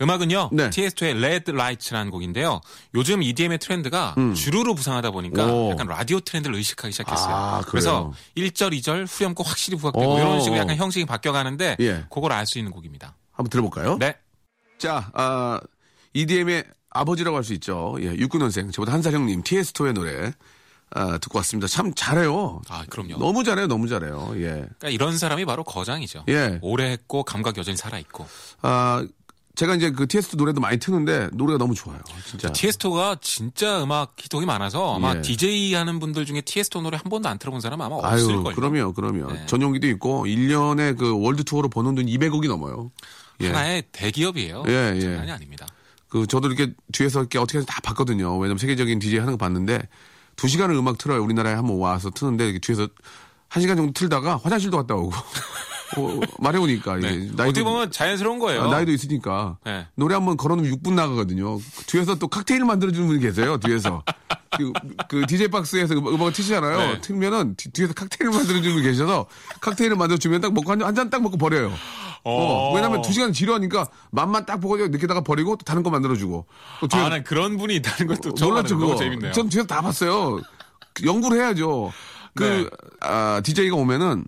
음악은요. 0.02 0.50
네. 0.52 0.70
TS2의 0.70 1.18
Red 1.24 1.52
Lights라는 1.52 2.12
곡인데요. 2.12 2.62
요즘 2.96 3.22
EDM의 3.24 3.60
트렌드가 3.60 4.16
주루로 4.36 4.76
부상하다 4.76 5.12
보니까 5.12 5.46
음. 5.46 5.50
오. 5.52 5.72
약간 5.72 5.88
라디오 5.88 6.20
트렌드를 6.20 6.56
의식하기 6.56 6.92
시작했어요. 6.92 7.34
아? 7.34 7.62
그래서 7.68 8.12
1절, 8.36 8.78
2절 8.80 9.06
후렴구 9.08 9.44
확실히 9.46 9.78
부각되고 9.78 10.14
오. 10.14 10.18
이런 10.18 10.42
식으로 10.42 10.60
약간 10.60 10.76
형식이 10.76 11.06
바뀌어가는데 11.06 11.78
예. 11.80 12.06
그걸 12.12 12.34
알 12.34 12.46
수 12.46 12.58
있는 12.58 12.72
곡입니다. 12.72 13.16
한번 13.32 13.50
들어볼까요? 13.50 13.98
네. 14.00 14.16
자, 14.78 15.10
아, 15.14 15.60
EDM의 16.14 16.66
아버지라고 16.94 17.36
할 17.38 17.44
수 17.44 17.54
있죠. 17.54 17.96
예, 18.00 18.16
69년생, 18.16 18.72
저보다 18.72 18.94
한 18.94 19.02
살 19.02 19.14
형님, 19.14 19.44
티에스토의 19.44 19.94
노래, 19.94 20.32
아, 20.92 21.18
듣고 21.18 21.40
왔습니다. 21.40 21.68
참 21.68 21.92
잘해요. 21.96 22.62
아, 22.70 22.86
그럼요. 22.90 23.18
너무 23.18 23.44
잘해요, 23.44 23.68
너무 23.68 23.88
잘해요. 23.88 24.32
예. 24.36 24.42
그러니까 24.50 24.90
이런 24.90 25.18
사람이 25.18 25.44
바로 25.46 25.64
거장이죠. 25.64 26.26
예. 26.30 26.60
오래 26.62 26.92
했고 26.92 27.24
감각 27.24 27.58
여전히 27.58 27.76
살아 27.78 27.98
있고. 27.98 28.28
아, 28.62 29.04
제가 29.56 29.76
이제 29.76 29.92
그 29.92 30.08
티에스토 30.08 30.38
노래도 30.38 30.62
많이 30.62 30.78
트는데, 30.80 31.30
노래가 31.34 31.58
너무 31.58 31.76
좋아요. 31.76 32.00
진짜. 32.26 32.52
티에스토가 32.52 33.18
진짜 33.22 33.84
음악 33.84 34.16
히트곡이 34.20 34.46
많아서 34.46 34.96
아마 34.96 35.16
예. 35.16 35.22
DJ 35.22 35.74
하는 35.76 36.00
분들 36.00 36.26
중에 36.26 36.42
티에스토 36.42 36.82
노래 36.82 36.98
한 36.98 37.10
번도 37.10 37.28
안 37.30 37.38
들어본 37.38 37.62
사람 37.62 37.82
아마 37.82 37.96
아유, 38.04 38.24
없을 38.24 38.44
걸요. 38.44 38.56
그럼요, 38.56 38.94
그럼요. 38.94 39.32
네. 39.32 39.46
전용기도 39.48 39.88
있고, 39.90 40.26
1년에 40.26 40.98
그 40.98 41.20
world 41.20 41.44
tour로 41.44 41.70
버는 41.70 41.96
돈 41.96 42.06
200억이 42.06 42.48
넘어요. 42.48 42.92
예. 43.42 43.48
하나의 43.48 43.84
대기업이에요. 43.92 44.64
예, 44.68 44.94
예. 44.96 45.02
장난이 45.02 45.32
아닙니다. 45.32 45.68
그 46.14 46.28
저도 46.28 46.48
이렇게 46.48 46.76
뒤에서 46.92 47.22
이렇게 47.22 47.40
어떻게 47.40 47.58
해서 47.58 47.66
다 47.66 47.82
봤거든요. 47.82 48.38
왜냐면 48.38 48.60
세계적인 48.60 49.00
DJ 49.00 49.18
하는 49.18 49.34
거 49.34 49.38
봤는데 49.38 49.82
두 50.36 50.48
시간을 50.48 50.76
음악 50.76 51.00
틀어요. 51.00 51.24
우리나라에 51.24 51.56
한번 51.56 51.80
와서 51.80 52.12
트는데 52.12 52.46
이렇게 52.46 52.60
뒤에서 52.60 52.88
한 53.50 53.62
시간 53.62 53.78
정도 53.78 53.94
틀다가 53.94 54.38
화장실도 54.38 54.78
갔다 54.78 54.94
오고 54.94 55.12
어, 55.98 56.20
말해오니까 56.38 56.98
네. 56.98 57.14
이게 57.16 57.32
어떻게 57.42 57.64
보면 57.64 57.90
자연스러운 57.90 58.38
거예요. 58.38 58.62
아, 58.64 58.68
나이도 58.68 58.92
있으니까 58.92 59.58
네. 59.66 59.88
노래 59.96 60.14
한번 60.14 60.38
걸어놓으면 60.38 60.72
6분 60.78 60.94
나가거든요. 60.94 61.58
그 61.58 61.64
뒤에서 61.88 62.14
또 62.16 62.28
칵테일 62.28 62.64
만들어주는 62.64 63.08
분이 63.08 63.20
계세요. 63.20 63.58
뒤에서 63.58 64.04
그, 64.56 64.72
그 65.10 65.26
DJ 65.28 65.48
박스에서 65.48 65.96
음- 65.96 66.08
음악을 66.08 66.32
트시잖아요. 66.34 66.78
네. 66.78 67.02
틀면은 67.02 67.56
뒤, 67.58 67.72
뒤에서 67.72 67.94
칵테일 67.96 68.30
만들어주는 68.30 68.72
분이 68.72 68.84
계셔서 68.84 69.26
칵테일을 69.62 69.96
만들어주면 69.98 70.42
딱 70.42 70.54
먹고 70.54 70.72
한 70.72 70.96
잔 70.96 71.10
딱 71.10 71.24
먹고 71.24 71.38
버려요. 71.38 71.72
어, 72.26 72.32
어. 72.32 72.74
왜냐면 72.74 73.02
두 73.02 73.12
시간 73.12 73.34
지루하니까 73.34 73.88
맛만 74.12 74.46
딱 74.46 74.58
보고 74.58 74.78
늦게다가 74.78 75.22
버리고 75.22 75.56
또 75.58 75.64
다른 75.66 75.84
거 75.84 75.90
만들어주고. 75.90 76.46
아, 76.92 77.10
난 77.10 77.24
그런 77.24 77.58
분이 77.58 77.76
있다는 77.76 78.16
것도 78.16 78.34
놀랐죠, 78.40 78.78
그거. 78.78 78.96
재밌네요. 78.96 79.34
전 79.34 79.50
뒤에서 79.50 79.68
다 79.68 79.82
봤어요. 79.82 80.40
그 80.94 81.06
연구를 81.06 81.40
해야죠. 81.40 81.92
그, 82.36 82.44
네. 82.44 82.70
아, 83.02 83.42
DJ가 83.44 83.76
오면은 83.76 84.26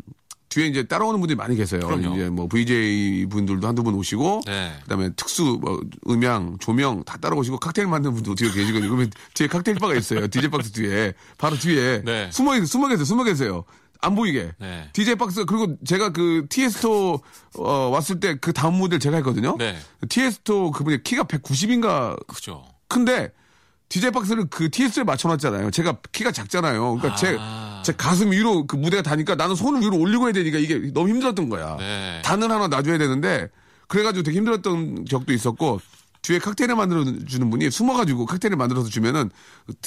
뒤에 0.50 0.68
이제 0.68 0.84
따라오는 0.84 1.20
분들이 1.20 1.36
많이 1.36 1.56
계세요. 1.56 1.82
그럼요. 1.82 2.16
이제 2.16 2.30
뭐 2.30 2.48
VJ 2.48 3.26
분들도 3.30 3.68
한두 3.68 3.84
분 3.84 3.94
오시고, 3.96 4.42
네. 4.46 4.72
그다음에 4.84 5.10
특수 5.16 5.58
뭐 5.60 5.82
음향, 6.10 6.58
조명 6.60 7.04
다 7.04 7.18
따라오시고 7.18 7.60
칵테일 7.60 7.88
만드는 7.88 8.16
분도 8.16 8.36
뒤에 8.36 8.52
계시거든요. 8.52 8.90
그러면 8.90 9.12
뒤에 9.34 9.48
칵테일 9.48 9.80
바가 9.80 9.96
있어요. 9.96 10.28
DJ 10.28 10.50
박스 10.50 10.72
뒤에 10.72 11.14
바로 11.38 11.58
뒤에 11.58 12.04
네. 12.06 12.30
숨어 12.32 12.56
있, 12.58 12.66
숨어 12.68 12.88
계세요. 12.88 13.04
숨어 13.06 13.24
계세요. 13.24 13.66
안 14.06 14.15
보이게. 14.15 14.52
네. 14.60 14.89
DJ 14.94 15.15
박스 15.15 15.46
그리고 15.46 15.76
제가 15.86 16.10
그 16.10 16.46
티에스토 16.50 17.20
어, 17.58 17.72
왔을 17.89 18.20
때 18.20 18.36
그 18.39 18.54
다음 18.54 18.76
무대를 18.76 19.00
제가 19.00 19.18
했거든요. 19.18 19.56
네. 19.58 19.78
티에스토 20.10 20.72
그분이 20.72 21.04
키가 21.04 21.24
190인가 21.24 22.15
그죠. 22.28 22.63
근데 22.88 23.32
DJ 23.89 24.12
박스를 24.12 24.46
그 24.50 24.70
TS에 24.70 25.04
맞춰놨잖아요. 25.04 25.72
제가 25.72 25.98
키가 26.12 26.32
작잖아요. 26.32 26.96
그러니까 26.96 27.15
제, 27.15 27.38
아. 27.39 27.82
제 27.86 27.94
가슴 27.94 28.32
위로 28.32 28.65
그 28.65 28.76
무대가 28.76 29.04
다니까 29.04 29.36
나는 29.36 29.56
손을 29.56 29.82
위로 29.82 29.98
올리고 29.98 30.26
해야 30.26 30.34
되니까 30.34 30.58
이게 30.58 30.91
너무 30.94 31.10
힘들었던 31.10 31.50
거야. 31.50 31.78
네. 31.78 32.22
단을 32.24 32.52
하나 32.52 32.68
놔줘야 32.68 32.98
되는데 32.98 33.48
그래가지고 33.88 34.24
되게 34.24 34.38
힘들었던 34.38 35.06
적도 35.08 35.34
있었고 35.34 35.80
뒤에 36.26 36.40
칵테일을 36.40 36.76
만들어 36.76 37.04
주는 37.28 37.50
분이 37.52 37.70
숨어가지고 37.70 38.26
칵테일을 38.26 38.58
만들어서 38.58 38.90
주면은 38.90 39.30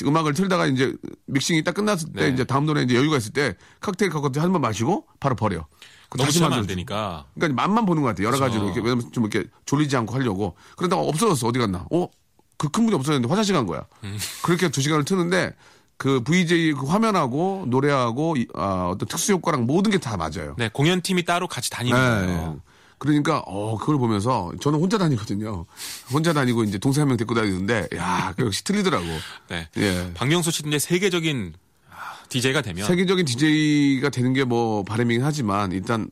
음악을 0.04 0.34
틀다가 0.34 0.66
이제 0.66 0.94
믹싱이 1.26 1.64
딱 1.64 1.74
끝났을 1.74 2.12
때 2.12 2.26
네. 2.28 2.34
이제 2.34 2.44
다음 2.44 2.64
노래 2.64 2.82
이제 2.82 2.94
여유가 2.94 3.16
있을 3.16 3.32
때 3.32 3.56
칵테일 3.80 4.10
갖고 4.12 4.30
한 4.40 4.52
번 4.52 4.60
마시고 4.60 5.06
바로 5.18 5.34
버려. 5.34 5.66
그거 6.08 6.22
너무 6.22 6.30
심하면 6.30 6.60
안. 6.60 6.66
되니까. 6.66 7.26
그러니까 7.34 7.60
맛만 7.60 7.84
보는 7.86 8.02
것 8.02 8.08
같아요. 8.10 8.28
여러 8.28 8.36
그렇죠. 8.38 8.52
가지로. 8.52 8.66
이렇게 8.66 8.80
왜냐면 8.80 9.10
좀 9.12 9.24
이렇게 9.26 9.48
졸리지 9.66 9.96
않고 9.96 10.14
하려고. 10.14 10.54
그러다가 10.76 11.02
없어졌어. 11.02 11.48
어디 11.48 11.58
갔나? 11.58 11.86
어? 11.90 12.06
그 12.56 12.68
큰 12.68 12.84
분이 12.86 12.94
없어졌는데 12.94 13.28
화장실 13.28 13.54
간 13.54 13.66
거야. 13.66 13.84
음. 14.04 14.16
그렇게 14.42 14.68
두 14.70 14.80
시간을 14.80 15.04
트는데 15.04 15.54
그 15.96 16.22
VJ 16.22 16.74
그 16.74 16.86
화면하고 16.86 17.64
노래하고 17.68 18.36
이- 18.36 18.46
아, 18.54 18.88
어떤 18.92 19.08
특수 19.08 19.32
효과랑 19.32 19.66
모든 19.66 19.90
게 19.90 19.98
다 19.98 20.16
맞아요. 20.16 20.54
네, 20.56 20.68
공연팀이 20.72 21.24
따로 21.24 21.46
같이 21.48 21.68
다니는 21.70 21.98
네, 21.98 22.26
거예요. 22.26 22.60
네. 23.00 23.06
그러니까 23.10 23.38
어 23.46 23.76
그걸 23.78 23.96
보면서 23.98 24.52
저는 24.60 24.78
혼자 24.80 24.98
다니거든요. 24.98 25.66
혼자 26.12 26.32
다니고 26.32 26.64
이제 26.64 26.78
동생 26.78 27.02
한 27.02 27.08
명 27.08 27.16
데리고 27.16 27.34
다니는데 27.34 27.88
야, 27.96 28.34
그 28.36 28.46
역시 28.46 28.64
틀리더라고. 28.64 29.06
네. 29.48 29.68
예. 29.76 30.10
박명수 30.14 30.50
씨도 30.50 30.68
이제 30.68 30.78
세계적인 30.78 31.54
DJ가 32.28 32.60
되면 32.62 32.86
세계적인 32.86 33.24
DJ가 33.24 34.10
되는 34.10 34.32
게 34.34 34.44
뭐 34.44 34.82
바람이긴 34.84 35.22
하지만 35.24 35.72
일단 35.72 36.10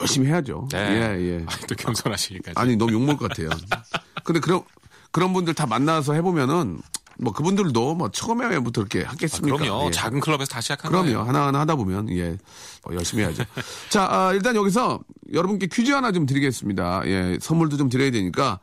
열심히 0.00 0.28
해야죠. 0.28 0.68
네. 0.72 0.78
예, 0.78 1.20
예. 1.38 1.44
아, 1.46 1.56
또 1.68 1.74
겸손하시니까. 1.74 2.52
아니 2.56 2.76
너무 2.76 2.92
욕먹을 2.92 3.16
것 3.16 3.28
같아요. 3.28 3.48
근데 4.24 4.40
그런 4.40 4.62
그런 5.10 5.32
분들 5.32 5.54
다 5.54 5.66
만나서 5.66 6.14
해보면은 6.14 6.80
뭐 7.18 7.32
그분들도 7.32 7.94
뭐 7.94 8.10
처음에부터 8.10 8.80
이렇게 8.80 9.02
하겠습니까? 9.02 9.56
그럼요. 9.56 9.86
예. 9.86 9.90
작은 9.90 10.20
클럽에서 10.20 10.50
다 10.50 10.60
시작한 10.60 10.90
그럼요. 10.90 11.04
거예요. 11.06 11.22
하나하나 11.22 11.60
하다 11.60 11.76
보면 11.76 12.10
예 12.10 12.36
어, 12.82 12.94
열심히 12.94 13.22
해야죠. 13.22 13.44
자 13.90 14.06
아, 14.10 14.32
일단 14.32 14.56
여기서 14.56 15.00
여러분께 15.32 15.68
퀴즈 15.68 15.92
하나 15.92 16.12
좀 16.12 16.26
드리겠습니다. 16.26 17.02
예 17.06 17.38
선물도 17.40 17.76
좀 17.76 17.88
드려야 17.88 18.10
되니까 18.10 18.60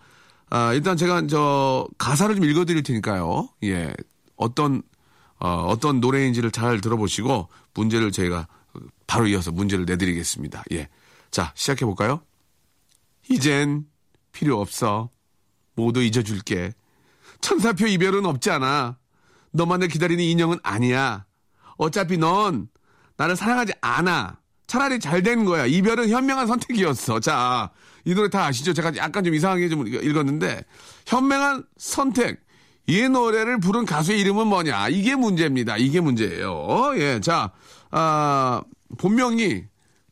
아, 0.49 0.73
일단 0.73 0.97
제가 0.97 1.27
저 1.27 1.87
가사를 1.97 2.35
좀 2.35 2.43
읽어드릴 2.45 2.83
테니까요. 2.83 3.49
예 3.63 3.93
어떤 4.35 4.81
어, 5.39 5.65
어떤 5.67 5.99
노래인지를 6.01 6.51
잘 6.51 6.81
들어보시고 6.81 7.47
문제를 7.73 8.11
저희가 8.11 8.47
바로 9.07 9.27
이어서 9.27 9.51
문제를 9.51 9.85
내드리겠습니다. 9.85 10.63
예. 10.73 10.87
자, 11.31 11.51
시작해 11.55 11.83
볼까요? 11.85 12.21
이젠 13.29 13.85
필요 14.31 14.59
없어. 14.61 15.09
모두 15.75 16.01
잊어줄게. 16.01 16.73
천사표 17.41 17.87
이별은 17.87 18.25
없지 18.25 18.49
않아. 18.51 18.97
너만을 19.51 19.87
기다리는 19.87 20.23
인형은 20.23 20.59
아니야. 20.63 21.25
어차피 21.77 22.17
넌 22.17 22.67
나를 23.17 23.35
사랑하지 23.35 23.73
않아. 23.81 24.37
차라리 24.67 24.99
잘 24.99 25.21
된 25.21 25.43
거야. 25.43 25.65
이별은 25.65 26.09
현명한 26.09 26.47
선택이었어. 26.47 27.19
자, 27.19 27.71
이 28.05 28.13
노래 28.15 28.29
다 28.29 28.45
아시죠? 28.45 28.73
제가 28.73 28.95
약간 28.95 29.23
좀 29.23 29.33
이상하게 29.35 29.67
좀 29.67 29.85
읽었는데, 29.85 30.63
현명한 31.07 31.65
선택. 31.77 32.39
이 32.87 33.01
노래를 33.07 33.59
부른 33.59 33.85
가수의 33.85 34.19
이름은 34.21 34.47
뭐냐? 34.47 34.89
이게 34.89 35.15
문제입니다. 35.15 35.77
이게 35.77 35.99
문제예요. 35.99 36.51
어, 36.53 36.93
예. 36.97 37.19
자, 37.19 37.51
아, 37.91 38.61
본명이, 38.97 39.65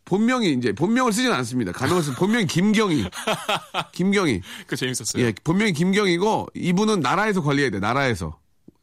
본명이 0.10 0.54
이제, 0.54 0.72
본명을 0.74 1.14
쓰진 1.14 1.32
않습니다. 1.32 1.72
가명을 1.72 2.02
쓰 2.02 2.14
본명이 2.16 2.48
김경희. 2.48 3.06
김경희. 3.94 4.42
그 4.68 4.76
재밌었어요. 4.76 5.24
예, 5.24 5.34
본명이 5.44 5.74
김경이고, 5.74 6.48
이분은 6.56 7.00
나라에서 7.02 7.42
관리해야 7.44 7.70
돼, 7.70 7.80
나라에서. 7.80 8.38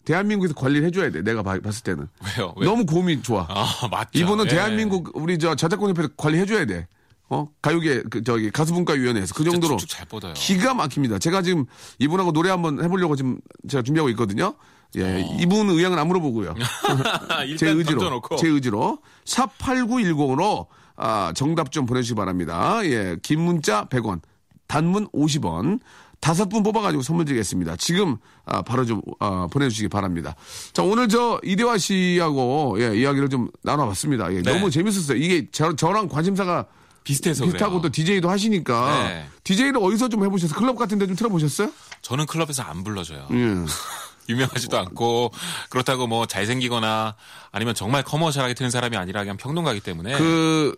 대한민국에서 0.05 0.55
관리를 0.55 0.87
해줘야 0.87 1.11
돼, 1.11 1.23
내가 1.23 1.43
봐- 1.43 1.59
봤을 1.61 1.83
때는. 1.83 2.07
왜요? 2.39 2.55
왜? 2.57 2.65
너무 2.67 2.87
고음이 2.87 3.23
좋아. 3.23 3.45
아, 3.51 3.89
맞죠. 3.91 4.11
이분은 4.21 4.47
예. 4.47 4.51
대한민국 4.51 5.11
우리 5.15 5.37
저 5.39 5.57
저작권협회에서 5.57 6.11
관리해줘야 6.17 6.65
돼. 6.65 6.87
어 7.29 7.49
가요계 7.61 8.05
그 8.09 8.23
저기 8.23 8.53
가수분과위원회에서 8.53 9.35
그 9.35 9.43
정도로 9.43 9.77
쭉쭉 9.79 9.89
잘 9.89 10.07
뻗어요. 10.07 10.33
기가 10.35 10.75
막힙니다. 10.75 11.19
제가 11.19 11.43
지금 11.43 11.65
이분하고 11.99 12.31
노래 12.31 12.51
한번 12.51 12.81
해보려고 12.85 13.17
지금 13.17 13.41
제가 13.69 13.83
준비하고 13.83 14.09
있거든요. 14.11 14.55
예, 14.95 15.03
어. 15.25 15.37
이분 15.41 15.69
의향은 15.69 15.99
안 15.99 16.07
물어보고요. 16.07 16.55
제 17.59 17.69
의지로 17.71 17.99
던져놓고. 17.99 18.37
제 18.37 18.47
의지로 18.47 18.99
샵 19.25 19.59
8910으로 19.59 20.67
아, 20.97 21.33
정답 21.35 21.73
좀 21.73 21.87
보내주시기 21.87 22.17
바랍니다. 22.17 22.81
예, 22.85 23.17
긴 23.23 23.41
문자 23.41 23.87
100원, 23.87 24.21
단문 24.67 25.09
50원. 25.09 25.81
다섯 26.21 26.49
분 26.49 26.63
뽑아가지고 26.63 27.03
선물 27.03 27.25
드리겠습니다. 27.27 27.77
지금 27.77 28.17
아, 28.47 28.63
바로 28.63 28.85
좀 28.85 29.03
아, 29.21 29.47
보내주시기 29.51 29.89
바랍니다. 29.89 30.35
자 30.73 30.83
오늘 30.83 31.09
저 31.09 31.39
이대화 31.45 31.79
씨하고 31.79 32.77
예, 32.81 32.97
이야기를 32.99 33.29
좀 33.29 33.49
나눠봤습니다. 33.63 34.33
예, 34.33 34.43
네. 34.43 34.53
너무 34.53 34.71
재밌었어요. 34.71 35.19
이게 35.19 35.47
저, 35.53 35.77
저랑 35.77 36.09
관심사가 36.09 36.67
비슷해서 37.05 37.45
비슷하고 37.45 37.73
그래요. 37.73 37.83
또 37.83 37.89
DJ도 37.91 38.29
하시니까 38.29 39.09
네. 39.09 39.27
DJ를 39.45 39.77
어디서 39.81 40.09
좀 40.09 40.25
해보셨어요? 40.25 40.59
클럽 40.59 40.77
같은데 40.77 41.07
좀 41.07 41.15
틀어보셨어요? 41.15 41.71
저는 42.03 42.27
클럽에서 42.27 42.63
안 42.63 42.83
불러줘요. 42.83 43.29
예. 43.31 43.37
유명하지도 44.29 44.77
않고 44.77 45.31
그렇다고 45.71 46.09
뭐 46.09 46.27
잘생기거나 46.27 47.15
아니면 47.53 47.75
정말 47.77 48.03
커머셜하게 48.03 48.55
트는 48.55 48.71
사람이 48.71 48.97
아니라 48.97 49.21
그냥 49.21 49.37
평론가기 49.37 49.81
때문에 49.81 50.19
그 50.19 50.75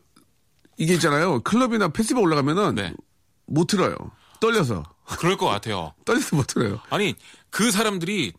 이게 0.78 0.94
있잖아요. 0.94 1.40
클럽이나 1.40 1.88
페스티벌 1.88 2.22
올라가면은 2.22 2.74
네. 2.76 2.94
못 3.46 3.66
틀어요. 3.66 3.94
떨려서 4.40 4.84
그럴 5.18 5.36
것 5.36 5.46
같아요. 5.46 5.92
떨려서 6.06 6.36
못 6.36 6.46
틀어요. 6.46 6.80
아니 6.90 7.14
그 7.50 7.70
사람들이 7.70 8.32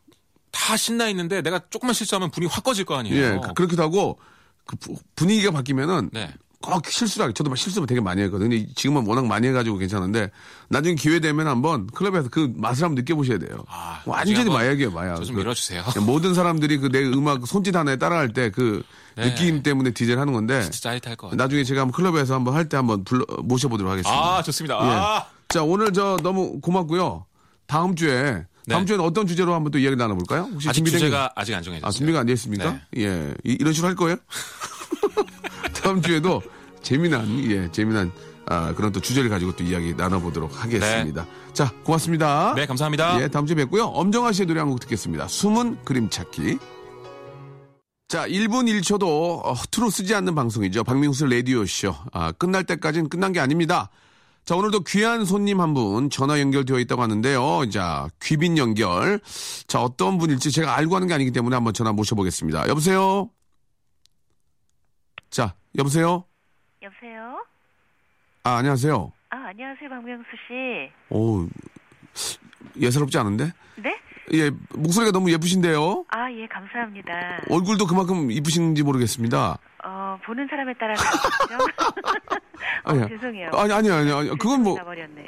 다 0.52 0.78
신나 0.78 1.08
있는데 1.10 1.41
내가 1.41 1.60
조금만 1.69 1.93
실수하면 1.93 2.32
불이 2.32 2.47
확 2.47 2.63
꺼질 2.63 2.86
거 2.86 2.95
아니에요. 2.95 3.17
예, 3.36 3.39
그- 3.43 3.54
그렇기도 3.54 3.84
하고 3.84 4.19
그 4.65 4.75
부- 4.78 4.95
분위기가 5.15 5.52
바뀌면은 5.52 6.10
네. 6.13 6.34
꼭 6.62 6.86
실수를 6.88 7.24
하게. 7.24 7.34
저도 7.34 7.50
막 7.50 7.56
실수 7.56 7.86
되게 7.86 8.02
많이 8.02 8.22
했거든요. 8.24 8.50
근데 8.50 8.67
지금은 8.76 9.06
워낙 9.08 9.26
많이 9.26 9.48
해가지고 9.48 9.78
괜찮은데 9.78 10.30
나중에 10.67 10.95
기회 10.95 11.19
되면 11.19 11.48
한번 11.48 11.88
클럽에서 11.88 12.28
그 12.30 12.52
맛을 12.56 12.84
한번 12.84 12.95
느껴보셔야 12.95 13.38
돼요. 13.38 13.63
아, 13.69 14.02
완전히 14.06 14.50
마약이에요, 14.50 14.91
마약. 14.91 15.15
저좀 15.15 15.36
그 15.36 15.39
밀어주세요. 15.39 15.84
모든 16.06 16.34
사람들이 16.34 16.78
그 16.80 16.89
내 16.89 17.04
음악 17.06 17.48
손짓 17.48 17.76
하나에 17.76 17.95
따라할 17.95 18.34
때그 18.34 18.84
네. 19.15 19.24
느낌 19.30 19.63
때문에 19.63 19.91
디제를 19.91 20.19
하는 20.19 20.34
건데 20.34 20.62
진짜 20.63 20.80
짜릿할 20.80 21.15
것 21.15 21.28
같아요. 21.28 21.38
나중에 21.38 21.63
제가 21.63 21.82
한번 21.82 21.93
클럽에서 21.93 22.34
한번 22.36 22.54
할 22.56 22.67
때 22.67 22.76
한번 22.78 23.04
불러 23.06 23.26
모셔보도록 23.43 23.89
하겠습니다. 23.91 24.38
아 24.38 24.43
좋습니다. 24.43 24.76
예. 24.84 24.89
아, 24.95 25.26
자 25.48 25.63
오늘 25.63 25.93
저 25.93 26.17
너무 26.22 26.60
고맙고요. 26.60 27.26
다음 27.67 27.95
주에 27.95 28.45
다음 28.67 28.82
네. 28.82 28.86
주에는 28.86 29.06
어떤 29.06 29.26
주제로 29.28 29.54
한번 29.54 29.72
또 29.72 29.80
이야기 29.80 29.95
나눠볼까요? 29.95 30.50
혹시 30.54 30.67
아직 30.67 30.80
준비된 30.80 31.00
게- 31.00 31.06
주제가 31.06 31.32
아직 31.36 31.54
안 31.56 31.63
정해졌어요. 31.63 31.88
아, 31.88 31.91
준비가 31.91 32.19
안돼 32.19 32.34
있습니까? 32.34 32.72
네. 32.91 33.04
예. 33.04 33.34
이, 33.45 33.63
런 33.63 33.72
식으로 33.74 33.88
할 33.88 33.95
거예요? 33.95 34.17
다음 35.89 36.04
주에도 36.04 36.39
재미난, 36.84 37.28
예, 37.49 37.67
재미난, 37.71 38.12
아, 38.45 38.71
그런 38.75 38.91
또 38.91 38.99
주제를 38.99 39.28
가지고 39.28 39.56
또 39.56 39.63
이야기 39.63 39.95
나눠보도록 39.95 40.63
하겠습니다. 40.63 41.25
자, 41.52 41.73
고맙습니다. 41.84 42.54
네 42.56 42.67
감사합니다. 42.67 43.19
예, 43.23 43.28
다음 43.28 43.47
주에 43.47 43.56
뵙고요. 43.56 43.86
엄정화 43.86 44.32
씨의 44.32 44.45
노래 44.45 44.60
한 44.60 44.69
곡 44.69 44.80
듣겠습니다. 44.82 45.28
숨은 45.28 45.84
그림 45.84 46.08
찾기. 46.12 46.60
자, 48.08 48.28
1분 48.28 48.69
1초도 48.82 49.02
어, 49.43 49.54
허투루 49.54 49.89
쓰지 49.89 50.13
않는 50.13 50.36
방송이죠. 50.36 50.84
박명수 50.84 51.25
라디오쇼. 51.25 51.95
아, 52.13 52.32
끝날 52.34 52.63
때까지는 52.65 53.10
끝난 53.10 53.32
게 53.34 53.39
아닙니다. 53.39 53.89
자, 54.45 54.56
오늘도 54.56 54.82
귀한 54.84 55.25
손님 55.25 55.60
한 55.60 55.73
분 55.73 56.12
전화 56.12 56.39
연결되어 56.39 56.78
있다고 56.78 57.02
하는데요. 57.02 57.67
자, 57.71 58.10
귀빈 58.21 58.60
연결. 58.60 59.19
자, 59.67 59.82
어떤 59.82 60.19
분일지 60.19 60.52
제가 60.52 60.75
알고 60.78 60.95
하는 60.95 61.08
게 61.08 61.15
아니기 61.15 61.32
때문에 61.32 61.56
한번 61.56 61.73
전화 61.73 61.91
모셔보겠습니다. 61.93 62.67
여보세요? 62.67 63.32
자, 65.32 65.54
여보세요? 65.77 66.25
여보세요? 66.82 67.45
아, 68.43 68.58
안녕하세요. 68.58 69.12
아, 69.29 69.38
안녕하세요, 69.49 69.89
박명수 69.89 70.29
씨. 70.47 70.91
오, 71.10 71.47
예사롭지 72.79 73.17
않은데? 73.17 73.51
네? 73.75 73.95
예, 74.34 74.51
목소리가 74.75 75.12
너무 75.12 75.32
예쁘신데요? 75.32 76.05
아, 76.10 76.32
예, 76.32 76.47
감사합니다. 76.47 77.41
얼굴도 77.49 77.86
그만큼 77.88 78.32
이쁘신지 78.32 78.84
모르겠습니다. 78.84 79.58
어, 79.84 80.19
보는 80.25 80.47
사람에 80.49 80.73
따라 80.73 80.93
다르죠? 80.95 81.63
어, 82.34 82.91
아니야. 82.91 83.08
죄송해요. 83.08 83.51
아니, 83.53 83.71
아니, 83.73 83.89
아니, 83.89 84.12
아니. 84.12 84.29
그건 84.38 84.63
뭐. 84.63 84.77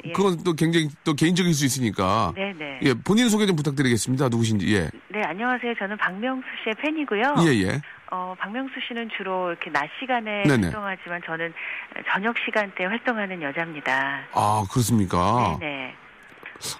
예. 0.04 0.12
그건 0.12 0.42
또 0.44 0.52
굉장히 0.54 0.88
또 1.04 1.14
개인적일 1.14 1.54
수 1.54 1.64
있으니까. 1.64 2.32
네네. 2.34 2.80
예, 2.82 2.94
본인 2.94 3.28
소개 3.28 3.46
좀 3.46 3.56
부탁드리겠습니다. 3.56 4.28
누구신지, 4.28 4.72
예. 4.74 4.90
네, 5.10 5.22
안녕하세요. 5.24 5.74
저는 5.78 5.96
박명수 5.96 6.46
씨의 6.64 6.74
팬이고요. 6.76 7.22
예, 7.46 7.62
예. 7.62 7.80
어, 8.14 8.34
박명수 8.38 8.74
씨는 8.86 9.08
주로 9.16 9.48
이렇게 9.48 9.70
낮 9.70 9.88
시간에 9.98 10.42
네네. 10.42 10.64
활동하지만 10.64 11.22
저는 11.24 11.54
저녁 12.12 12.36
시간대에 12.44 12.86
활동하는 12.86 13.40
여자입니다. 13.40 14.26
아, 14.34 14.64
그렇습니까? 14.70 15.56
네네. 15.58 15.94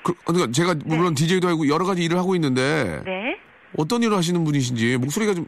그, 0.03 0.13
그러니까 0.27 0.53
제가 0.53 0.75
물론 0.85 1.15
DJ도 1.15 1.49
하고 1.49 1.67
여러 1.69 1.87
가지 1.87 2.05
일을 2.05 2.19
하고 2.19 2.35
있는데 2.35 3.01
네. 3.07 3.41
어떤 3.79 4.03
일을 4.03 4.15
하시는 4.15 4.45
분이신지 4.45 4.99
목소리가 4.99 5.33
좀 5.33 5.47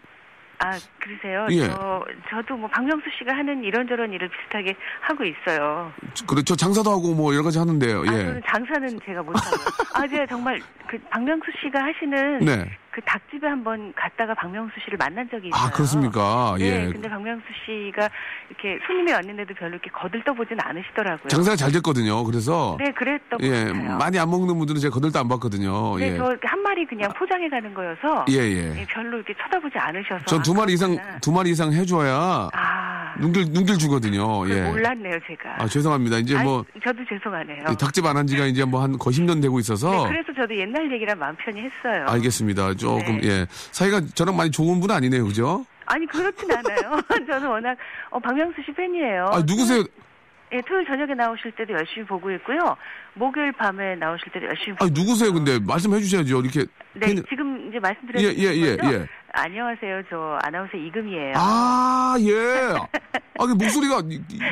아, 0.58 0.70
그러세요? 0.98 1.46
예. 1.50 1.68
저, 1.68 2.04
저도 2.30 2.56
뭐 2.56 2.66
박명수 2.70 3.04
씨가 3.18 3.36
하는 3.36 3.62
이런저런 3.62 4.10
일을 4.10 4.30
비슷하게 4.30 4.74
하고 5.02 5.24
있어요. 5.24 5.92
그렇죠 6.26 6.56
장사도 6.56 6.90
하고 6.90 7.12
뭐 7.14 7.34
여러 7.34 7.44
가지 7.44 7.58
하는데요. 7.58 8.00
아, 8.00 8.04
예. 8.04 8.24
저는 8.24 8.42
장사는 8.46 9.00
제가 9.04 9.22
못하고요. 9.22 9.66
아, 9.92 10.06
제가 10.06 10.26
정말 10.26 10.62
그 10.86 10.98
박명수 11.10 11.44
씨가 11.60 11.84
하시는 11.84 12.38
네. 12.38 12.70
그 12.94 13.00
닭집에 13.00 13.48
한번 13.48 13.92
갔다가 13.96 14.34
박명수 14.34 14.72
씨를 14.84 14.96
만난 14.98 15.28
적이 15.28 15.48
있어요. 15.48 15.60
아 15.60 15.70
그렇습니까? 15.70 16.54
네, 16.60 16.86
예. 16.86 16.92
근데 16.92 17.08
박명수 17.08 17.44
씨가 17.66 18.08
이렇게 18.48 18.78
손님이 18.86 19.10
왔는데도 19.10 19.52
별로 19.54 19.72
이렇게 19.72 19.90
거들떠보진 19.90 20.58
않으시더라고요. 20.62 21.26
장사가 21.26 21.56
잘 21.56 21.72
됐거든요. 21.72 22.22
그래서 22.22 22.76
네, 22.78 22.92
그랬던 22.92 23.40
것예 23.40 23.64
같아요. 23.64 23.98
많이 23.98 24.16
안 24.20 24.30
먹는 24.30 24.56
분들은 24.56 24.80
제가 24.80 24.94
거들도 24.94 25.18
안 25.18 25.26
받거든요. 25.26 25.96
네, 25.98 26.12
예. 26.12 26.16
저한 26.16 26.62
마리 26.62 26.86
그냥 26.86 27.12
포장해 27.18 27.48
가는 27.48 27.74
거여서 27.74 28.26
예, 28.30 28.34
예. 28.34 28.78
예, 28.78 28.86
별로 28.88 29.16
이렇게 29.16 29.34
쳐다보지 29.42 29.76
않으셔서 29.76 30.26
전두 30.26 30.52
아, 30.52 30.58
마리 30.58 30.74
이상. 30.74 30.96
두 31.20 31.32
마리 31.32 31.50
이상 31.50 31.72
해줘야 31.72 32.48
아, 32.52 33.03
눈길 33.20 33.44
눈길 33.52 33.78
주거든요. 33.78 34.48
예. 34.48 34.62
몰랐네요, 34.62 35.18
제가. 35.26 35.62
아 35.62 35.66
죄송합니다. 35.68 36.18
이제 36.18 36.40
뭐 36.42 36.64
저도 36.82 36.98
죄송하네요. 37.08 37.64
이 37.72 37.76
닭집 37.76 38.04
안 38.06 38.16
한 38.16 38.26
지가 38.26 38.46
이제 38.46 38.64
뭐 38.64 38.82
한 38.82 38.96
거의 38.98 39.14
10년 39.14 39.40
되고 39.42 39.58
있어서 39.58 39.90
네, 39.90 40.08
그래서 40.08 40.32
저도 40.34 40.56
옛날 40.56 40.90
얘기랑 40.92 41.18
마음 41.18 41.34
편히 41.36 41.60
했어요. 41.62 42.06
알겠습니다. 42.08 42.74
조금 42.74 43.20
네. 43.20 43.28
예 43.28 43.46
사이가 43.50 44.00
저랑 44.14 44.36
많이 44.36 44.50
좋은 44.50 44.80
분 44.80 44.90
아니네요, 44.90 45.24
그죠? 45.24 45.64
아니 45.86 46.06
그렇진 46.06 46.50
않아요. 46.50 47.00
저는 47.28 47.48
워낙 47.48 47.76
어, 48.10 48.18
박명수 48.18 48.62
씨 48.64 48.72
팬이에요. 48.72 49.26
아 49.32 49.38
누구세요? 49.46 49.84
예, 50.52 50.60
토요일 50.60 50.86
저녁에 50.86 51.14
나오실 51.14 51.50
때도 51.52 51.72
열심히 51.72 52.06
보고 52.06 52.30
있고요. 52.32 52.76
목요일 53.14 53.50
밤에 53.52 53.96
나오실 53.96 54.30
때도 54.32 54.46
열심히 54.46 54.76
보고 54.76 54.84
아 54.84 54.88
누구세요? 54.92 55.32
근데 55.32 55.58
말씀해 55.58 55.98
주셔야죠. 56.00 56.40
이렇게 56.42 56.64
네, 56.94 57.06
팬이- 57.08 57.28
지금 57.28 57.68
이제 57.68 57.80
말씀드렸는 57.80 58.30
예, 58.30 58.36
예, 58.38 58.54
예? 58.54 58.76
예. 58.84 59.06
안녕하세요. 59.36 60.02
저 60.08 60.38
아나운서 60.44 60.76
이금이에요. 60.76 61.32
아, 61.36 62.14
예. 62.20 62.30
아, 63.36 63.46
그 63.46 63.52
목소리가 63.52 64.00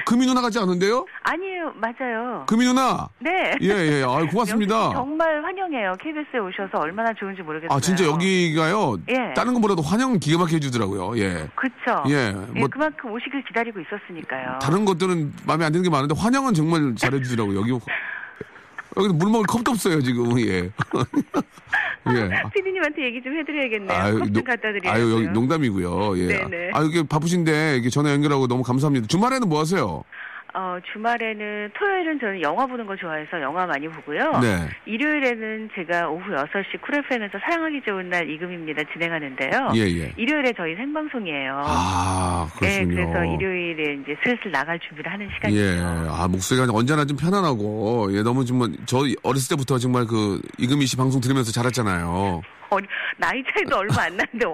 금이 0.07 0.27
누나 0.27 0.41
같지 0.41 0.59
않은데요? 0.59 1.07
아니에요. 1.23 1.73
맞아요. 1.77 2.45
금이 2.49 2.65
누나. 2.67 3.09
네. 3.21 3.53
예, 3.63 3.69
예. 3.69 4.03
아, 4.03 4.19
고맙습니다. 4.29 4.91
정말 4.93 5.45
환영해요. 5.45 5.95
KBS에 6.01 6.41
오셔서 6.41 6.79
얼마나 6.79 7.13
좋은지 7.15 7.43
모르겠어요. 7.43 7.77
아, 7.77 7.81
진짜 7.81 8.05
여기가요. 8.07 8.97
예. 9.11 9.35
다른 9.35 9.55
것보다도 9.55 9.83
환영 9.83 10.19
기가 10.19 10.39
막히게 10.41 10.57
해주더라고요. 10.57 11.17
예. 11.19 11.49
그쵸. 11.55 12.03
예, 12.09 12.35
예, 12.57 12.59
뭐- 12.59 12.67
그만큼 12.69 13.13
오시길 13.13 13.45
기다리고 13.45 13.79
있었으니까요. 13.81 14.59
다른 14.61 14.85
것들은 14.85 15.33
마음에 15.47 15.65
안 15.65 15.71
드는 15.71 15.85
게 15.85 15.91
많은데 15.91 16.17
환영은 16.19 16.55
정말 16.55 16.95
잘해주더라고요. 16.97 17.61
여기. 17.61 17.71
여기는 18.97 19.19
물 19.19 19.31
먹을 19.31 19.47
컵도 19.47 19.71
없어요, 19.73 20.03
지금. 20.03 20.39
예. 20.41 20.71
예. 22.15 22.35
아, 22.35 22.49
피디님한테 22.49 23.05
얘기 23.05 23.23
좀 23.23 23.37
해드려야겠네요. 23.39 23.97
아유, 23.99 24.19
컵좀 24.19 24.33
노- 24.33 24.45
갖다 24.45 24.73
드려요. 24.73 24.93
아유, 24.93 25.13
여기 25.15 25.27
농담이고요. 25.29 26.19
예. 26.19 26.27
네네. 26.27 26.71
아, 26.75 26.83
이게 26.83 27.03
바쁘신데 27.07 27.77
이게 27.79 27.89
전화 27.91 28.11
연결하고 28.13 28.49
너무 28.49 28.63
감사합니다. 28.63 29.07
주말에는 29.07 29.49
뭐 29.49 29.61
하세요? 29.61 30.03
어, 30.55 30.77
주말에는 30.93 31.71
토요일은 31.79 32.21
저는 32.21 32.43
영화 32.43 32.67
보는 32.67 32.87
거 32.87 32.95
좋아해서 32.95 33.41
영화 33.41 33.65
많이 33.67 33.89
보고요. 33.89 34.39
네. 34.41 34.69
일요일에는 34.85 35.71
제가 35.75 36.09
오후 36.09 36.23
6시 36.31 36.81
쿨FM에서 36.83 37.39
사랑하기 37.39 37.83
좋은 37.87 38.11
날 38.11 38.29
이금입니다 38.29 38.83
진행하는데요. 38.93 39.73
예, 39.77 39.81
예. 39.81 40.13
일요일에 40.17 40.53
저희 40.55 40.75
생방송이에요. 40.77 41.63
아, 41.65 42.49
네, 42.61 42.85
그렇군요. 42.85 43.13
그래서 43.13 43.25
일요일에 43.25 43.95
이제 44.03 44.17
슬슬 44.23 44.51
나갈 44.51 44.79
준비를 44.81 45.11
하는 45.11 45.27
예, 45.27 45.35
시간이에요. 45.35 46.13
아 46.13 46.29
목소리가 46.29 46.67
언제나 46.73 47.05
좀 47.07 47.17
편안하고 47.17 48.11
예 48.13 48.23
너무 48.23 48.45
정말 48.45 48.71
저 48.85 48.99
어렸을 49.23 49.57
때부터 49.57 49.79
정말 49.79 50.07
그 50.07 50.41
이금희 50.59 50.85
씨 50.85 50.97
방송 50.97 51.21
들으면서 51.21 51.51
자랐잖아요. 51.51 52.43
어, 52.71 52.77
나이 53.19 53.43
차이도 53.53 53.77
얼마 53.77 54.03
안 54.05 54.17
나는데 54.17 54.47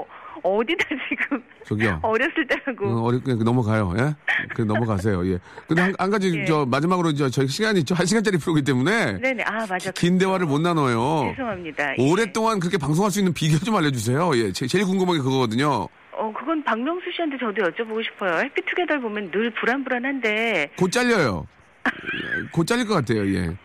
어, 0.43 0.57
어디다 0.59 0.85
지금 1.09 1.43
저기요. 1.65 2.01
어렸을 2.03 2.47
때라고. 2.47 2.87
어, 2.89 3.03
어리 3.03 3.21
그냥 3.21 3.45
넘어가요. 3.45 3.95
예, 3.99 4.15
그 4.55 4.63
넘어가세요. 4.63 5.27
예. 5.33 5.39
근데 5.67 5.83
한, 5.83 5.95
한 5.99 6.11
가지 6.11 6.39
예. 6.41 6.45
저 6.45 6.65
마지막으로 6.67 7.13
저 7.15 7.29
저희 7.29 7.47
시간이 7.49 7.85
저 7.85 7.95
한 7.95 8.07
시간짜리 8.07 8.39
프로기 8.39 8.63
때문에 8.63 9.19
네네, 9.19 9.43
아 9.45 9.67
맞아. 9.69 9.91
긴 9.93 10.19
대화를 10.19 10.47
못 10.47 10.61
나눠요. 10.61 11.31
죄송합니다. 11.33 11.95
예. 11.99 12.11
오랫동안 12.11 12.61
그렇게 12.61 12.79
방송할 12.79 13.11
수 13.11 13.19
있는 13.19 13.33
비결 13.35 13.59
좀 13.61 13.75
알려주세요. 13.77 14.37
예, 14.37 14.53
제, 14.53 14.67
제일 14.67 14.85
궁금한 14.85 15.17
게 15.17 15.23
그거거든요. 15.23 15.89
어, 16.13 16.33
그건 16.37 16.63
박명수 16.65 17.05
씨한테 17.15 17.37
저도 17.39 17.63
여쭤보고 17.71 18.03
싶어요. 18.05 18.39
해피투게더 18.45 18.99
보면 19.01 19.31
늘 19.31 19.51
불안불안한데 19.55 20.71
곧 20.77 20.91
잘려요. 20.91 21.47
예, 21.87 22.49
곧 22.53 22.67
잘릴 22.67 22.87
것 22.87 22.95
같아요. 22.95 23.27
예. 23.35 23.57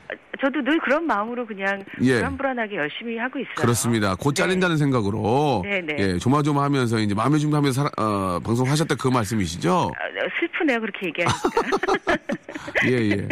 저도 0.43 0.61
늘 0.61 0.77
그런 0.79 1.07
마음으로 1.07 1.45
그냥 1.45 1.81
예. 2.01 2.15
불안불안하게 2.15 2.75
열심히 2.75 3.17
하고 3.17 3.39
있어요. 3.39 3.53
그렇습니다. 3.55 4.15
곧 4.15 4.35
네. 4.35 4.41
잘린다는 4.41 4.75
생각으로 4.75 5.61
네, 5.63 5.79
네. 5.79 5.95
예, 5.99 6.17
조마조마하면서 6.17 6.99
이제 6.99 7.15
마음의 7.15 7.39
준비하면서 7.39 7.91
어, 7.97 8.39
방송하셨다 8.43 8.95
그 8.95 9.07
말씀이시죠? 9.07 9.91
아, 9.95 10.29
슬프네요 10.39 10.81
그렇게 10.81 11.07
얘기하니까. 11.07 11.49
예, 12.87 13.09
예. 13.11 13.27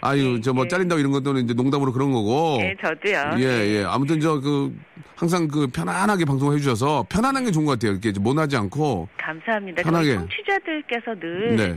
아유, 0.00 0.40
저뭐 0.40 0.64
예. 0.64 0.68
잘린다고 0.68 0.98
이런 0.98 1.12
것들은 1.12 1.44
이제 1.44 1.54
농담으로 1.54 1.92
그런 1.92 2.10
거고. 2.10 2.56
네, 2.58 2.74
저도요. 2.82 3.36
예, 3.38 3.78
예. 3.78 3.84
아무튼 3.84 4.18
저 4.18 4.40
그 4.40 4.76
항상 5.16 5.48
그 5.48 5.66
편안하게 5.66 6.26
방송해 6.26 6.58
주셔서 6.58 7.06
편안한 7.08 7.44
게 7.44 7.50
좋은 7.50 7.64
것 7.64 7.72
같아요. 7.72 7.92
이렇게 7.92 8.12
모나지 8.20 8.56
않고. 8.56 9.08
감사합니다. 9.16 9.82
편하게. 9.82 10.14
청취자들께서 10.14 11.14
늘 11.18 11.56
네. 11.56 11.76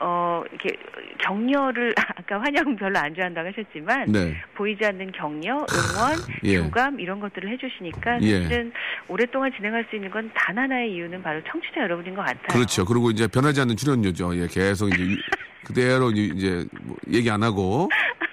어, 0.00 0.42
이렇게 0.50 0.76
격려를 1.18 1.94
아까 2.16 2.40
환영 2.40 2.76
별로 2.76 2.98
안 2.98 3.14
좋아한다고 3.14 3.48
하셨지만 3.48 4.12
네. 4.12 4.25
보이지 4.56 4.84
않는 4.84 5.12
격려, 5.12 5.54
응원, 5.56 6.18
예. 6.44 6.58
교감 6.60 6.98
이런 7.00 7.20
것들을 7.20 7.48
해주시니까 7.52 8.22
예. 8.22 8.42
사실은 8.42 8.72
오랫동안 9.08 9.50
진행할 9.56 9.84
수 9.90 9.96
있는 9.96 10.10
건 10.10 10.30
단 10.34 10.56
하나의 10.58 10.92
이유는 10.94 11.22
바로 11.22 11.40
청취자 11.50 11.82
여러분인 11.82 12.14
것 12.14 12.22
같아요. 12.22 12.46
그렇죠. 12.48 12.84
그리고 12.84 13.10
이제 13.10 13.26
변하지 13.26 13.60
않는 13.62 13.76
출연료죠. 13.76 14.36
예, 14.36 14.46
계속 14.48 14.88
이제 14.92 15.02
유- 15.02 15.16
그대로 15.64 16.10
이제- 16.10 16.32
이제 16.34 16.66
뭐 16.82 16.96
얘기 17.12 17.30
안 17.30 17.42
하고 17.42 17.88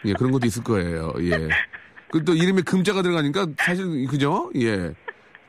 예, 0.06 0.14
그런 0.14 0.32
것도 0.32 0.46
있을 0.48 0.64
거예요. 0.64 1.14
예. 1.22 1.50
그또 2.12 2.34
이름에 2.34 2.62
금자가 2.62 3.02
들어가니까 3.02 3.48
사실 3.58 4.06
그죠? 4.08 4.52
예. 4.56 4.94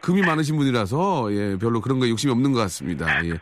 금이 0.00 0.20
많으신 0.22 0.56
분이라서 0.56 1.32
예, 1.32 1.56
별로 1.58 1.80
그런 1.80 1.98
거 1.98 2.08
욕심이 2.08 2.30
없는 2.32 2.52
것 2.52 2.58
같습니다. 2.60 3.24
예. 3.26 3.34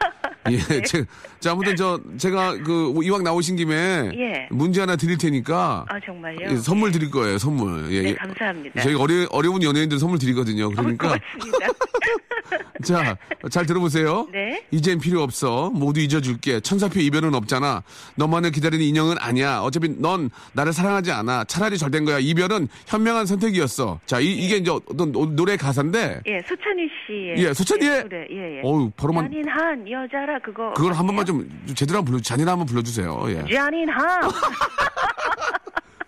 예, 0.51 0.59
제, 0.83 1.05
자, 1.41 1.53
아무튼 1.53 1.77
저, 1.77 2.01
제가 2.19 2.55
그, 2.65 2.93
이왕 3.03 3.23
나오신 3.23 3.57
김에. 3.57 4.11
예. 4.15 4.49
문제 4.51 4.81
하나 4.81 4.97
드릴 4.97 5.17
테니까. 5.19 5.87
아 5.89 6.01
정말요? 6.01 6.49
예, 6.51 6.57
선물 6.57 6.91
드릴 6.93 7.11
거예요, 7.11 7.39
선물. 7.39 7.93
예, 7.93 8.03
네, 8.03 8.09
예. 8.11 8.15
감사합니다. 8.15 8.83
저희 8.83 8.95
어려, 8.95 9.27
어려운 9.31 9.63
연예인들 9.63 9.99
선물 9.99 10.19
드리거든요. 10.19 10.71
그러니까. 10.71 11.13
어. 11.13 11.17
자, 12.85 13.17
잘 13.51 13.65
들어보세요. 13.65 14.27
네. 14.33 14.65
이젠 14.73 14.99
필요 14.99 15.23
없어. 15.23 15.71
모두 15.71 16.01
잊어줄게. 16.01 16.61
천사표 16.61 16.99
이별은 17.01 17.35
없잖아. 17.35 17.83
너만을 18.17 18.51
기다리는 18.51 18.85
인형은 18.85 19.17
아니야. 19.21 19.61
어차피 19.61 19.89
넌 20.01 20.29
나를 20.53 20.73
사랑하지 20.73 21.13
않아. 21.13 21.45
차라리 21.45 21.79
잘된 21.79 22.05
거야. 22.05 22.19
이별은 22.19 22.69
현명한 22.87 23.27
선택이었어. 23.27 24.01
자, 24.05 24.19
이, 24.21 24.33
이게 24.33 24.57
이제 24.57 24.71
어떤 24.71 25.13
노- 25.13 25.27
노래 25.35 25.57
가사인데. 25.57 26.21
예, 26.27 26.41
소찬희 26.47 26.89
씨의 27.07 27.35
예, 27.39 27.51
소찬희의- 27.53 28.03
노래, 28.03 28.27
예, 28.31 28.57
예. 28.59 28.61
어우, 28.65 28.91
바로만. 28.97 29.31
잔인한 29.31 29.89
여자라 29.91 30.32
그거. 30.39 30.73
그걸 30.75 30.93
한 30.93 31.07
번만 31.07 31.27
아니에요? 31.29 31.45
좀 31.67 31.75
제대로 31.75 31.99
한번 31.99 32.13
불러, 32.13 32.23
잔인한 32.23 32.53
한번 32.53 32.67
불러주세요. 32.67 33.25
예. 33.29 33.55
잔인한. 33.55 34.25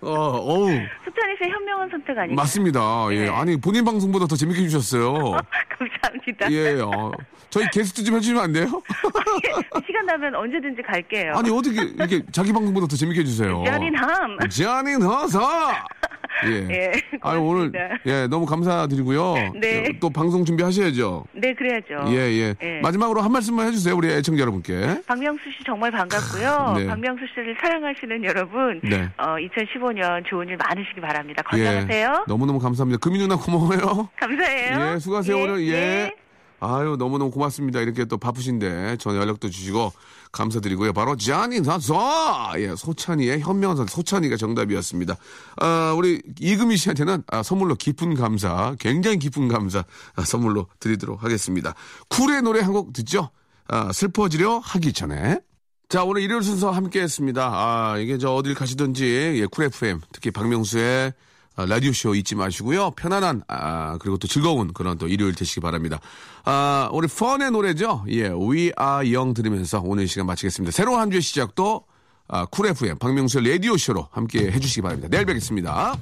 어, 0.01 0.11
어우. 0.13 0.67
소찬이 0.69 1.35
씨 1.43 1.49
현명한 1.51 1.89
선택 1.91 2.11
아닌가요? 2.11 2.37
맞습니다. 2.37 3.07
예. 3.13 3.25
네. 3.25 3.29
아니, 3.31 3.59
본인 3.59 3.85
방송보다 3.85 4.27
더 4.27 4.37
재밌게 4.37 4.63
해주셨어요. 4.65 5.15
감사합니다. 5.79 6.53
예, 6.53 6.81
어. 6.81 7.11
저희 7.49 7.67
게스트 7.73 8.05
좀 8.05 8.17
해주시면 8.17 8.43
안 8.43 8.53
돼요? 8.53 8.67
시간 9.87 10.05
나면 10.07 10.35
언제든지 10.35 10.83
갈게요. 10.83 11.33
아니, 11.35 11.51
어떻게, 11.51 11.83
이렇게 11.83 12.23
자기 12.33 12.53
방송보다 12.53 12.87
더 12.87 12.97
재밌게 12.97 13.21
해주세요. 13.21 13.65
자닌 13.67 15.03
허서! 15.03 15.41
예. 16.47 16.69
예, 16.71 16.93
아유, 17.21 17.41
오늘. 17.41 17.73
예, 18.07 18.27
너무 18.27 18.47
감사드리고요. 18.47 19.35
네. 19.61 19.99
또 20.01 20.11
방송 20.11 20.45
준비하셔야죠. 20.45 21.25
네, 21.33 21.55
그래야죠. 21.55 22.05
예, 22.09 22.19
예, 22.33 22.55
예. 22.63 22.81
마지막으로 22.81 23.21
한 23.23 23.33
말씀만 23.33 23.69
해주세요. 23.69 23.97
우리 23.97 24.11
애청자 24.11 24.41
여러분께. 24.41 25.03
박명수 25.07 25.45
씨 25.57 25.65
정말 25.65 25.91
반갑고요. 25.91 26.75
네. 26.77 26.87
박명수 26.87 27.25
씨를 27.35 27.57
사랑하시는 27.61 28.25
여러분, 28.25 28.81
네. 28.83 29.09
어, 29.19 29.37
2015년 29.37 30.25
좋은 30.27 30.49
일 30.49 30.57
많으시기 30.57 31.01
바랍니다. 31.01 31.43
건강하세요. 31.43 32.09
예. 32.09 32.25
너무 32.27 32.47
너무 32.47 32.59
감사합니다. 32.59 32.99
금이 32.99 33.19
누나 33.19 33.37
고마워요. 33.37 34.09
감사해요. 34.19 34.95
예, 34.95 34.99
수고하세요, 34.99 35.37
예, 35.37 35.43
오늘. 35.43 35.69
예. 35.69 36.24
예. 36.69 36.73
아유, 36.73 36.97
너무너무 36.99 37.31
고맙습니다. 37.31 37.81
이렇게 37.81 38.05
또 38.05 38.17
바쁘신데, 38.19 38.97
전화 38.99 39.21
연락도 39.21 39.51
주시고, 39.51 39.93
감사드리고요. 40.33 40.93
바로, 40.93 41.17
자니, 41.17 41.61
나서! 41.61 42.53
예, 42.59 42.75
소찬이의 42.77 43.41
현명한 43.41 43.77
선 43.77 43.87
소찬이가 43.87 44.37
정답이었습니다. 44.37 45.17
아, 45.61 45.95
우리 45.97 46.21
이금희 46.41 46.77
씨한테는 46.77 47.23
아, 47.29 47.43
선물로 47.43 47.77
깊은 47.77 48.15
감사, 48.15 48.75
굉장히 48.81 49.19
깊은 49.19 49.49
감사, 49.49 49.85
아, 50.17 50.23
선물로 50.25 50.67
드리도록 50.81 51.23
하겠습니다. 51.23 51.75
쿨의 52.09 52.43
노래 52.43 52.61
한 52.61 52.75
곡 52.75 52.93
듣죠? 52.93 53.31
아, 53.69 53.93
슬퍼지려 53.93 54.59
하기 54.59 54.93
전에. 54.93 55.39
자, 55.89 56.03
오늘 56.03 56.23
일요일 56.23 56.43
순서 56.43 56.73
함께 56.73 57.01
했습니다. 57.03 57.51
아, 57.53 57.99
이게 57.99 58.19
저 58.19 58.35
어딜 58.35 58.55
가시든지, 58.55 59.05
예, 59.41 59.47
쿨 59.47 59.67
FM, 59.67 60.01
특히 60.13 60.33
박명수의 60.33 61.11
아, 61.11 61.13
라디오쇼 61.57 62.15
잊지 62.17 62.35
마시고요. 62.35 62.93
편안한, 62.93 63.43
아, 63.49 63.97
그리고 63.99 64.19
또 64.19 64.27
즐거운 64.27 64.73
그런 64.73 64.99
또 64.99 65.07
일요일 65.09 65.35
되시기 65.35 65.61
바랍니다. 65.61 66.01
아, 66.45 66.89
우리 66.93 67.07
펀의 67.07 67.51
노래죠. 67.53 68.05
예, 68.09 68.29
We 68.29 68.73
Are 68.81 69.15
Young 69.15 69.35
들으면서 69.35 69.81
오늘 69.85 70.05
이 70.05 70.07
시간 70.07 70.27
마치겠습니다. 70.27 70.73
새로운 70.73 71.01
한 71.01 71.11
주의 71.11 71.23
시작도, 71.23 71.85
아, 72.29 72.47
쿨 72.47 72.67
FM, 72.67 72.99
박명수의 72.99 73.49
라디오쇼로 73.53 74.09
함께 74.11 74.51
해주시기 74.51 74.83
바랍니다. 74.83 75.09
내일 75.11 75.27
뵙겠습니다. 75.27 75.97